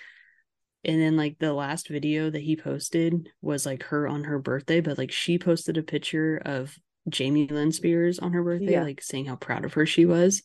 and 0.85 1.01
then 1.01 1.17
like 1.17 1.39
the 1.39 1.53
last 1.55 1.89
video 1.89 2.29
that 2.29 2.43
he 2.43 2.57
posted 2.57 3.29
was 3.41 3.65
like 3.65 3.85
her 3.85 4.07
on 4.07 4.25
her 4.25 4.39
birthday 4.39 4.81
but 4.81 4.99
like 4.99 5.11
she 5.11 5.39
posted 5.39 5.79
a 5.79 5.83
picture 5.83 6.37
of 6.45 6.77
Jamie 7.09 7.49
Lynn 7.49 7.73
Spears 7.73 8.19
on 8.19 8.33
her 8.33 8.43
birthday 8.43 8.73
yeah. 8.73 8.83
like 8.83 9.03
saying 9.03 9.27
how 9.27 9.37
proud 9.37 9.65
of 9.65 9.75
her 9.75 9.87
she 9.87 10.05
was. 10.05 10.43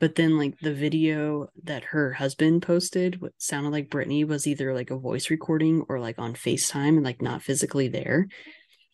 But 0.00 0.16
then 0.16 0.36
like 0.36 0.58
the 0.58 0.74
video 0.74 1.48
that 1.62 1.84
her 1.84 2.12
husband 2.12 2.62
posted 2.62 3.20
what 3.20 3.32
sounded 3.38 3.70
like 3.70 3.88
Britney 3.88 4.26
was 4.26 4.46
either 4.46 4.74
like 4.74 4.90
a 4.90 4.98
voice 4.98 5.30
recording 5.30 5.84
or 5.88 6.00
like 6.00 6.18
on 6.18 6.34
FaceTime 6.34 6.88
and 6.88 7.04
like 7.04 7.22
not 7.22 7.42
physically 7.42 7.88
there. 7.88 8.28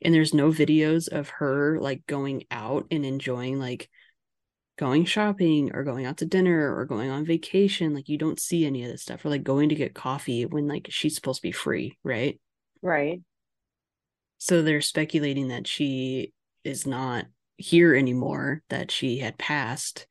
And 0.03 0.15
there's 0.15 0.35
no 0.35 0.51
videos 0.51 1.09
of 1.09 1.29
her 1.31 1.79
like 1.81 2.07
going 2.07 2.45
out 2.51 2.87
and 2.91 3.05
enjoying 3.05 3.59
like 3.59 3.89
going 4.79 5.05
shopping 5.05 5.75
or 5.75 5.85
going 5.85 6.07
out 6.07 6.19
to 6.19 6.27
dinner 6.27 6.75
or 6.77 6.85
going 6.85 7.11
on 7.11 7.27
vacation. 7.27 7.95
Like 7.95 8.09
you 8.09 8.17
don't 8.17 8.41
see 8.41 8.65
any 8.65 8.85
of 8.85 8.91
this 8.91 9.03
stuff 9.03 9.25
or 9.25 9.31
like 9.31 9.43
going 9.43 9.71
to 9.71 9.75
get 9.75 9.95
coffee 9.95 10.47
when 10.47 10.69
like 10.69 10.87
she's 10.91 11.15
supposed 11.15 11.41
to 11.41 11.49
be 11.49 11.53
free 11.53 11.99
right? 12.05 12.39
Right. 12.83 13.21
So 14.39 14.63
they're 14.63 14.81
speculating 14.81 15.49
that 15.49 15.67
she 15.67 16.33
is 16.65 16.87
not 16.87 17.27
here 17.57 17.95
anymore 17.95 18.63
that 18.71 18.91
she 18.91 19.19
had 19.19 19.39
passed 19.39 20.07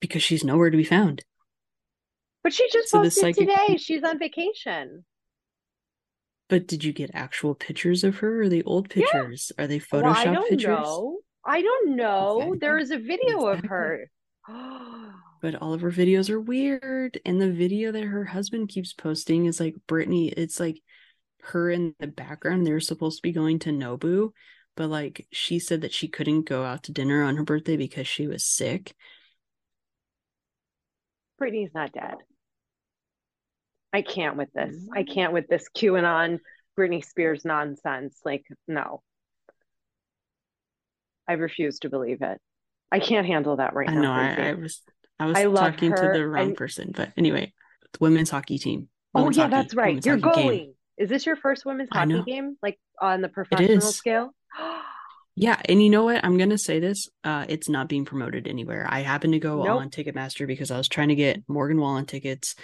because 0.00 0.22
she's 0.22 0.44
nowhere 0.44 0.70
to 0.70 0.76
be 0.76 0.84
found 0.84 1.24
but 2.42 2.52
she 2.52 2.68
just 2.70 2.90
so 2.90 3.02
posted 3.02 3.20
psychic- 3.20 3.48
today 3.48 3.76
she's 3.76 4.04
on 4.04 4.18
vacation 4.18 5.04
but 6.48 6.66
did 6.66 6.84
you 6.84 6.92
get 6.92 7.10
actual 7.12 7.54
pictures 7.54 8.04
of 8.04 8.18
her? 8.18 8.42
Or 8.42 8.48
the 8.48 8.62
old 8.64 8.88
pictures? 8.88 9.52
Yeah. 9.56 9.64
Are 9.64 9.66
they 9.66 9.80
Photoshop 9.80 10.02
well, 10.02 10.16
I 10.16 10.24
don't 10.24 10.48
pictures? 10.48 10.68
Know. 10.68 11.18
I 11.44 11.62
don't 11.62 11.96
know. 11.96 12.36
Exactly. 12.38 12.58
There 12.58 12.78
is 12.78 12.90
a 12.90 12.98
video 12.98 13.48
exactly. 13.48 13.52
of 13.52 13.64
her. 13.64 14.10
but 15.42 15.54
all 15.56 15.74
of 15.74 15.80
her 15.80 15.90
videos 15.90 16.30
are 16.30 16.40
weird. 16.40 17.20
And 17.24 17.40
the 17.40 17.50
video 17.50 17.92
that 17.92 18.04
her 18.04 18.24
husband 18.24 18.68
keeps 18.68 18.92
posting 18.92 19.46
is 19.46 19.58
like 19.58 19.74
Britney. 19.88 20.32
It's 20.36 20.60
like 20.60 20.80
her 21.48 21.70
in 21.70 21.94
the 21.98 22.06
background. 22.06 22.66
They 22.66 22.72
were 22.72 22.80
supposed 22.80 23.18
to 23.18 23.22
be 23.22 23.32
going 23.32 23.58
to 23.60 23.70
Nobu, 23.70 24.30
but 24.76 24.88
like 24.88 25.26
she 25.32 25.58
said 25.58 25.82
that 25.82 25.92
she 25.92 26.08
couldn't 26.08 26.42
go 26.42 26.64
out 26.64 26.84
to 26.84 26.92
dinner 26.92 27.22
on 27.22 27.36
her 27.36 27.44
birthday 27.44 27.76
because 27.76 28.06
she 28.06 28.26
was 28.26 28.44
sick. 28.44 28.94
Britney's 31.40 31.74
not 31.74 31.92
dead. 31.92 32.14
I 33.92 34.02
can't 34.02 34.36
with 34.36 34.52
this. 34.54 34.74
I 34.94 35.02
mm. 35.02 35.14
can't 35.14 35.32
with 35.32 35.48
this 35.48 35.68
QAnon 35.76 36.38
Britney 36.78 37.04
Spears 37.04 37.44
nonsense. 37.44 38.20
Like, 38.24 38.44
no. 38.68 39.02
I 41.28 41.34
refuse 41.34 41.78
to 41.80 41.88
believe 41.88 42.22
it. 42.22 42.40
I 42.92 43.00
can't 43.00 43.26
handle 43.26 43.56
that 43.56 43.74
right 43.74 43.88
I 43.88 43.94
now. 43.94 44.00
Know, 44.02 44.12
I, 44.12 44.48
I, 44.50 44.54
was 44.54 44.82
I 45.18 45.26
was 45.26 45.36
I 45.36 45.44
talking 45.44 45.94
to 45.94 46.10
the 46.12 46.26
wrong 46.26 46.54
person, 46.54 46.92
but 46.94 47.10
anyway, 47.16 47.52
the 47.92 47.98
women's 48.00 48.30
hockey 48.30 48.58
team. 48.58 48.88
Oh, 49.14 49.22
women's 49.22 49.38
oh 49.38 49.40
yeah, 49.40 49.48
hockey, 49.48 49.62
that's 49.62 49.74
right. 49.74 50.06
You're 50.06 50.18
going. 50.18 50.58
Game. 50.58 50.74
Is 50.98 51.08
this 51.08 51.26
your 51.26 51.36
first 51.36 51.64
women's 51.66 51.88
hockey 51.92 52.22
game? 52.22 52.56
Like 52.62 52.78
on 53.00 53.20
the 53.20 53.28
professional 53.28 53.80
scale? 53.80 54.30
yeah, 55.36 55.60
and 55.66 55.82
you 55.82 55.90
know 55.90 56.04
what? 56.04 56.24
I'm 56.24 56.38
gonna 56.38 56.58
say 56.58 56.80
this. 56.80 57.08
Uh, 57.22 57.44
it's 57.48 57.68
not 57.68 57.88
being 57.88 58.04
promoted 58.04 58.48
anywhere. 58.48 58.86
I 58.88 59.00
happened 59.00 59.34
to 59.34 59.38
go 59.38 59.62
nope. 59.62 59.80
on 59.80 59.90
Ticketmaster 59.90 60.46
because 60.46 60.70
I 60.70 60.78
was 60.78 60.88
trying 60.88 61.08
to 61.08 61.14
get 61.14 61.42
Morgan 61.48 61.80
Wallen 61.80 62.06
tickets 62.06 62.54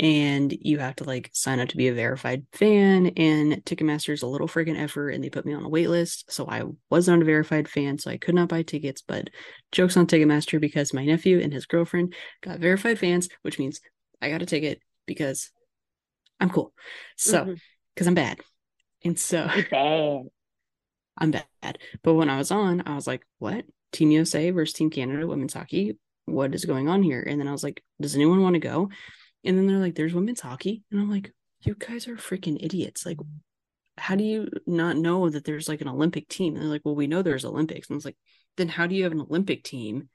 and 0.00 0.56
you 0.62 0.78
have 0.78 0.96
to 0.96 1.04
like 1.04 1.28
sign 1.34 1.60
up 1.60 1.68
to 1.68 1.76
be 1.76 1.88
a 1.88 1.94
verified 1.94 2.46
fan 2.52 3.08
and 3.18 3.62
ticketmaster 3.66 4.14
is 4.14 4.22
a 4.22 4.26
little 4.26 4.48
freaking 4.48 4.80
effort 4.80 5.10
and 5.10 5.22
they 5.22 5.28
put 5.28 5.44
me 5.44 5.52
on 5.52 5.62
a 5.62 5.68
wait 5.68 5.90
list 5.90 6.24
so 6.32 6.46
i 6.48 6.62
was 6.88 7.06
not 7.06 7.20
a 7.20 7.24
verified 7.24 7.68
fan 7.68 7.98
so 7.98 8.10
i 8.10 8.16
could 8.16 8.34
not 8.34 8.48
buy 8.48 8.62
tickets 8.62 9.02
but 9.02 9.28
jokes 9.72 9.98
on 9.98 10.06
ticketmaster 10.06 10.58
because 10.58 10.94
my 10.94 11.04
nephew 11.04 11.38
and 11.38 11.52
his 11.52 11.66
girlfriend 11.66 12.14
got 12.40 12.58
verified 12.58 12.98
fans 12.98 13.28
which 13.42 13.58
means 13.58 13.80
i 14.22 14.30
got 14.30 14.42
a 14.42 14.46
ticket 14.46 14.80
because 15.06 15.50
i'm 16.40 16.50
cool 16.50 16.72
so 17.16 17.44
because 17.44 17.58
mm-hmm. 18.00 18.08
i'm 18.08 18.14
bad 18.14 18.40
and 19.04 19.18
so 19.18 19.48
bad 19.70 20.22
i'm 21.18 21.30
bad 21.30 21.78
but 22.02 22.14
when 22.14 22.30
i 22.30 22.38
was 22.38 22.50
on 22.50 22.82
i 22.86 22.94
was 22.94 23.06
like 23.06 23.22
what 23.38 23.64
team 23.92 24.10
usa 24.10 24.50
versus 24.50 24.72
team 24.72 24.90
canada 24.90 25.26
women's 25.26 25.54
hockey 25.54 25.98
what 26.24 26.54
is 26.54 26.64
going 26.64 26.88
on 26.88 27.02
here 27.02 27.22
and 27.22 27.40
then 27.40 27.48
i 27.48 27.52
was 27.52 27.64
like 27.64 27.82
does 28.00 28.14
anyone 28.14 28.42
want 28.42 28.54
to 28.54 28.60
go 28.60 28.88
and 29.44 29.56
then 29.56 29.66
they're 29.66 29.78
like, 29.78 29.94
there's 29.94 30.14
women's 30.14 30.40
hockey. 30.40 30.82
And 30.90 31.00
I'm 31.00 31.10
like, 31.10 31.32
you 31.62 31.74
guys 31.74 32.08
are 32.08 32.16
freaking 32.16 32.62
idiots. 32.62 33.06
Like, 33.06 33.18
how 33.96 34.14
do 34.14 34.24
you 34.24 34.48
not 34.66 34.96
know 34.96 35.28
that 35.28 35.44
there's 35.44 35.68
like 35.68 35.80
an 35.80 35.88
Olympic 35.88 36.28
team? 36.28 36.54
And 36.54 36.62
they're 36.62 36.70
like, 36.70 36.82
well, 36.84 36.94
we 36.94 37.06
know 37.06 37.22
there's 37.22 37.44
Olympics. 37.44 37.88
And 37.88 37.94
I 37.94 37.98
was 37.98 38.04
like, 38.04 38.16
then 38.56 38.68
how 38.68 38.86
do 38.86 38.94
you 38.94 39.04
have 39.04 39.12
an 39.12 39.20
Olympic 39.20 39.64
team, 39.64 40.08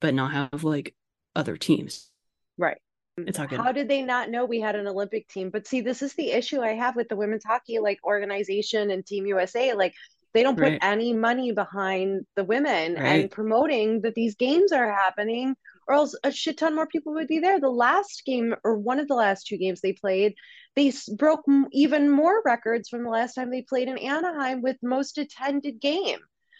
but 0.00 0.14
not 0.14 0.32
have 0.32 0.64
like 0.64 0.94
other 1.36 1.56
teams? 1.56 2.10
Right. 2.58 2.78
Mm, 3.18 3.28
it's 3.28 3.38
all 3.38 3.46
good. 3.46 3.60
How 3.60 3.72
did 3.72 3.88
they 3.88 4.02
not 4.02 4.30
know 4.30 4.44
we 4.44 4.60
had 4.60 4.76
an 4.76 4.86
Olympic 4.86 5.28
team? 5.28 5.50
But 5.50 5.66
see, 5.66 5.80
this 5.80 6.02
is 6.02 6.14
the 6.14 6.30
issue 6.30 6.60
I 6.60 6.74
have 6.74 6.96
with 6.96 7.08
the 7.08 7.16
women's 7.16 7.44
hockey 7.44 7.78
like 7.78 7.98
organization 8.04 8.90
and 8.90 9.04
Team 9.04 9.26
USA. 9.26 9.74
Like 9.74 9.94
they 10.32 10.42
don't 10.42 10.56
put 10.56 10.64
right. 10.64 10.78
any 10.82 11.12
money 11.12 11.52
behind 11.52 12.26
the 12.34 12.44
women 12.44 12.94
right. 12.94 13.22
and 13.22 13.30
promoting 13.30 14.00
that 14.02 14.14
these 14.14 14.34
games 14.34 14.72
are 14.72 14.92
happening 14.92 15.54
or 15.86 15.94
else 15.94 16.14
a 16.24 16.32
shit 16.32 16.58
ton 16.58 16.74
more 16.74 16.86
people 16.86 17.12
would 17.14 17.28
be 17.28 17.38
there. 17.38 17.60
The 17.60 17.68
last 17.68 18.22
game, 18.24 18.54
or 18.64 18.76
one 18.76 18.98
of 18.98 19.08
the 19.08 19.14
last 19.14 19.46
two 19.46 19.58
games 19.58 19.80
they 19.80 19.92
played, 19.92 20.34
they 20.76 20.92
broke 21.16 21.44
even 21.72 22.10
more 22.10 22.42
records 22.44 22.88
from 22.88 23.04
the 23.04 23.10
last 23.10 23.34
time 23.34 23.50
they 23.50 23.62
played 23.62 23.88
in 23.88 23.98
Anaheim 23.98 24.62
with 24.62 24.76
most 24.82 25.18
attended 25.18 25.80
game. 25.80 26.18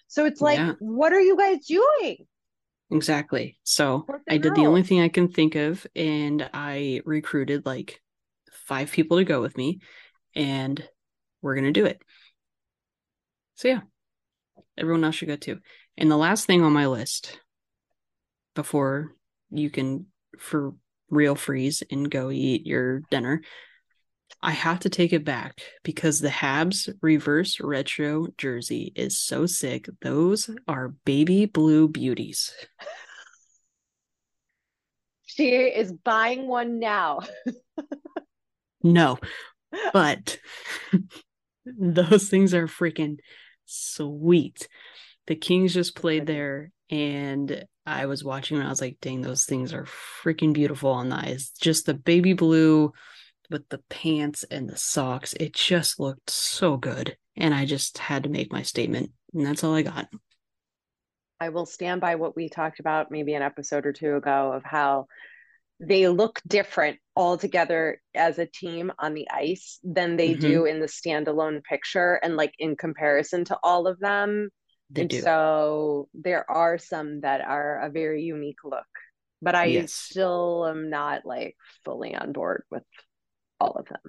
So 0.08 0.26
it's 0.26 0.40
like, 0.40 0.58
yeah. 0.58 0.72
what 0.78 1.12
are 1.12 1.20
you 1.20 1.36
guys 1.36 1.66
doing? 1.66 2.26
Exactly. 2.94 3.58
So 3.64 4.06
I 4.28 4.38
did 4.38 4.54
the 4.54 4.66
only 4.66 4.84
thing 4.84 5.00
I 5.00 5.08
can 5.08 5.28
think 5.28 5.56
of, 5.56 5.84
and 5.96 6.48
I 6.54 7.02
recruited 7.04 7.66
like 7.66 8.00
five 8.52 8.92
people 8.92 9.16
to 9.16 9.24
go 9.24 9.40
with 9.40 9.56
me, 9.56 9.80
and 10.36 10.82
we're 11.42 11.56
gonna 11.56 11.72
do 11.72 11.86
it. 11.86 12.00
So 13.56 13.66
yeah, 13.66 13.80
everyone 14.78 15.02
else 15.02 15.16
should 15.16 15.28
go 15.28 15.36
too. 15.36 15.58
And 15.98 16.08
the 16.08 16.16
last 16.16 16.46
thing 16.46 16.62
on 16.62 16.72
my 16.72 16.86
list 16.86 17.40
before 18.54 19.12
you 19.50 19.70
can 19.70 20.06
for 20.38 20.74
real 21.10 21.34
freeze 21.34 21.82
and 21.90 22.08
go 22.08 22.30
eat 22.30 22.64
your 22.64 23.00
dinner. 23.10 23.42
I 24.44 24.50
have 24.50 24.80
to 24.80 24.90
take 24.90 25.14
it 25.14 25.24
back 25.24 25.62
because 25.84 26.20
the 26.20 26.28
Habs 26.28 26.92
reverse 27.00 27.60
retro 27.60 28.28
jersey 28.36 28.92
is 28.94 29.18
so 29.18 29.46
sick. 29.46 29.88
Those 30.02 30.50
are 30.68 30.94
baby 31.06 31.46
blue 31.46 31.88
beauties. 31.88 32.52
She 35.24 35.48
is 35.48 35.92
buying 35.92 36.46
one 36.46 36.78
now. 36.78 37.20
no, 38.82 39.18
but 39.94 40.38
those 41.64 42.28
things 42.28 42.52
are 42.52 42.66
freaking 42.66 43.16
sweet. 43.64 44.68
The 45.26 45.36
Kings 45.36 45.72
just 45.72 45.96
played 45.96 46.26
there 46.26 46.70
and 46.90 47.64
I 47.86 48.04
was 48.04 48.22
watching 48.22 48.58
and 48.58 48.66
I 48.66 48.70
was 48.70 48.82
like, 48.82 48.98
dang, 49.00 49.22
those 49.22 49.46
things 49.46 49.72
are 49.72 49.86
freaking 50.22 50.52
beautiful 50.52 50.90
on 50.90 51.08
the 51.08 51.16
eyes. 51.16 51.50
Just 51.58 51.86
the 51.86 51.94
baby 51.94 52.34
blue 52.34 52.92
with 53.50 53.68
the 53.68 53.80
pants 53.90 54.44
and 54.50 54.68
the 54.68 54.76
socks. 54.76 55.34
It 55.34 55.54
just 55.54 56.00
looked 56.00 56.30
so 56.30 56.76
good. 56.76 57.16
and 57.36 57.52
I 57.52 57.64
just 57.64 57.98
had 57.98 58.22
to 58.22 58.28
make 58.28 58.52
my 58.52 58.62
statement, 58.62 59.10
and 59.32 59.44
that's 59.44 59.64
all 59.64 59.74
I 59.74 59.82
got. 59.82 60.08
I 61.40 61.48
will 61.48 61.66
stand 61.66 62.00
by 62.00 62.14
what 62.14 62.36
we 62.36 62.48
talked 62.48 62.80
about 62.80 63.10
maybe 63.10 63.34
an 63.34 63.42
episode 63.42 63.86
or 63.86 63.92
two 63.92 64.14
ago 64.16 64.52
of 64.52 64.62
how 64.64 65.06
they 65.80 66.08
look 66.08 66.40
different 66.46 66.98
altogether 67.16 68.00
as 68.14 68.38
a 68.38 68.46
team 68.46 68.92
on 68.98 69.14
the 69.14 69.28
ice 69.30 69.78
than 69.82 70.16
they 70.16 70.30
mm-hmm. 70.30 70.40
do 70.40 70.64
in 70.64 70.80
the 70.80 70.86
standalone 70.86 71.62
picture 71.64 72.14
and 72.22 72.36
like 72.36 72.54
in 72.58 72.76
comparison 72.76 73.44
to 73.46 73.58
all 73.62 73.86
of 73.86 73.98
them. 73.98 74.48
They 74.90 75.02
and 75.02 75.10
do. 75.10 75.20
so 75.20 76.08
there 76.14 76.48
are 76.50 76.78
some 76.78 77.22
that 77.22 77.40
are 77.40 77.80
a 77.80 77.90
very 77.90 78.22
unique 78.22 78.62
look, 78.64 78.86
but 79.42 79.54
I 79.54 79.66
yes. 79.66 79.92
still 79.92 80.66
am 80.68 80.90
not 80.90 81.22
like 81.24 81.56
fully 81.84 82.14
on 82.14 82.32
board 82.32 82.62
with 82.70 82.84
all 83.64 83.76
of 83.78 83.86
them. 83.86 84.00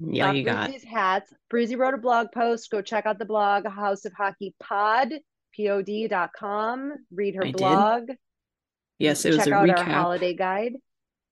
Yeah, 0.00 0.28
uh, 0.28 0.32
you 0.32 0.44
got 0.44 0.70
these 0.70 0.84
hats. 0.84 1.32
Bruzy 1.52 1.76
wrote 1.76 1.94
a 1.94 1.98
blog 1.98 2.28
post. 2.32 2.70
Go 2.70 2.82
check 2.82 3.06
out 3.06 3.18
the 3.18 3.24
blog, 3.24 3.66
House 3.66 4.04
of 4.04 4.12
Hockey 4.12 4.54
Pod, 4.60 5.12
pod.com. 5.56 6.92
Read 7.12 7.34
her 7.34 7.46
I 7.46 7.52
blog. 7.52 8.06
Did. 8.06 8.16
Yes, 8.98 9.24
it 9.24 9.30
was 9.30 9.38
check 9.38 9.48
a 9.48 9.54
out 9.54 9.68
recap. 9.68 9.78
our 9.78 9.84
holiday 9.84 10.34
guide. 10.34 10.72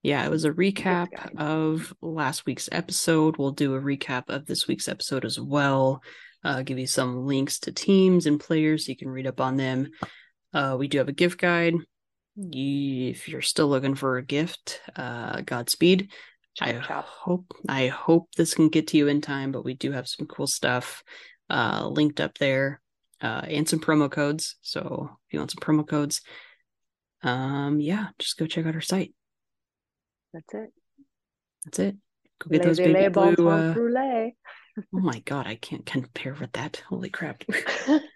Yeah, 0.02 0.24
it 0.24 0.30
was 0.30 0.44
a 0.44 0.52
recap 0.52 1.08
of 1.36 1.92
last 2.00 2.46
week's 2.46 2.68
episode. 2.70 3.36
We'll 3.36 3.50
do 3.52 3.74
a 3.74 3.80
recap 3.80 4.24
of 4.28 4.46
this 4.46 4.68
week's 4.68 4.88
episode 4.88 5.24
as 5.24 5.38
well. 5.38 6.02
Uh, 6.44 6.62
give 6.62 6.78
you 6.78 6.86
some 6.86 7.26
links 7.26 7.58
to 7.60 7.72
teams 7.72 8.26
and 8.26 8.38
players 8.38 8.86
so 8.86 8.90
you 8.90 8.96
can 8.96 9.08
read 9.08 9.26
up 9.26 9.40
on 9.40 9.56
them. 9.56 9.90
Uh, 10.52 10.76
we 10.78 10.86
do 10.86 10.98
have 10.98 11.08
a 11.08 11.12
gift 11.12 11.38
guide. 11.40 11.74
if 12.36 13.28
you're 13.28 13.42
still 13.42 13.66
looking 13.66 13.94
for 13.96 14.16
a 14.16 14.24
gift, 14.24 14.80
uh, 14.94 15.40
Godspeed. 15.40 16.10
Chop, 16.56 16.68
I 16.68 16.72
chop. 16.80 17.04
hope 17.04 17.52
I 17.68 17.88
hope 17.88 18.28
this 18.34 18.54
can 18.54 18.70
get 18.70 18.86
to 18.88 18.96
you 18.96 19.08
in 19.08 19.20
time, 19.20 19.52
but 19.52 19.64
we 19.64 19.74
do 19.74 19.92
have 19.92 20.08
some 20.08 20.26
cool 20.26 20.46
stuff 20.46 21.04
uh, 21.50 21.86
linked 21.86 22.18
up 22.18 22.38
there 22.38 22.80
uh, 23.20 23.42
and 23.46 23.68
some 23.68 23.78
promo 23.78 24.10
codes. 24.10 24.56
So 24.62 25.10
if 25.26 25.34
you 25.34 25.38
want 25.38 25.50
some 25.50 25.60
promo 25.60 25.86
codes, 25.86 26.22
um, 27.22 27.78
yeah, 27.78 28.06
just 28.18 28.38
go 28.38 28.46
check 28.46 28.64
out 28.64 28.74
our 28.74 28.80
site. 28.80 29.14
That's 30.32 30.54
it. 30.54 30.70
That's 31.64 31.78
it. 31.78 31.96
Go 32.38 32.50
get 32.50 32.62
those 32.62 32.78
baby 32.78 33.08
blue. 33.08 33.48
Uh... 33.48 33.74
oh 34.78 35.00
my 35.00 35.18
god, 35.20 35.46
I 35.46 35.56
can't 35.56 35.84
compare 35.84 36.34
with 36.34 36.52
that. 36.52 36.82
Holy 36.88 37.10
crap. 37.10 37.44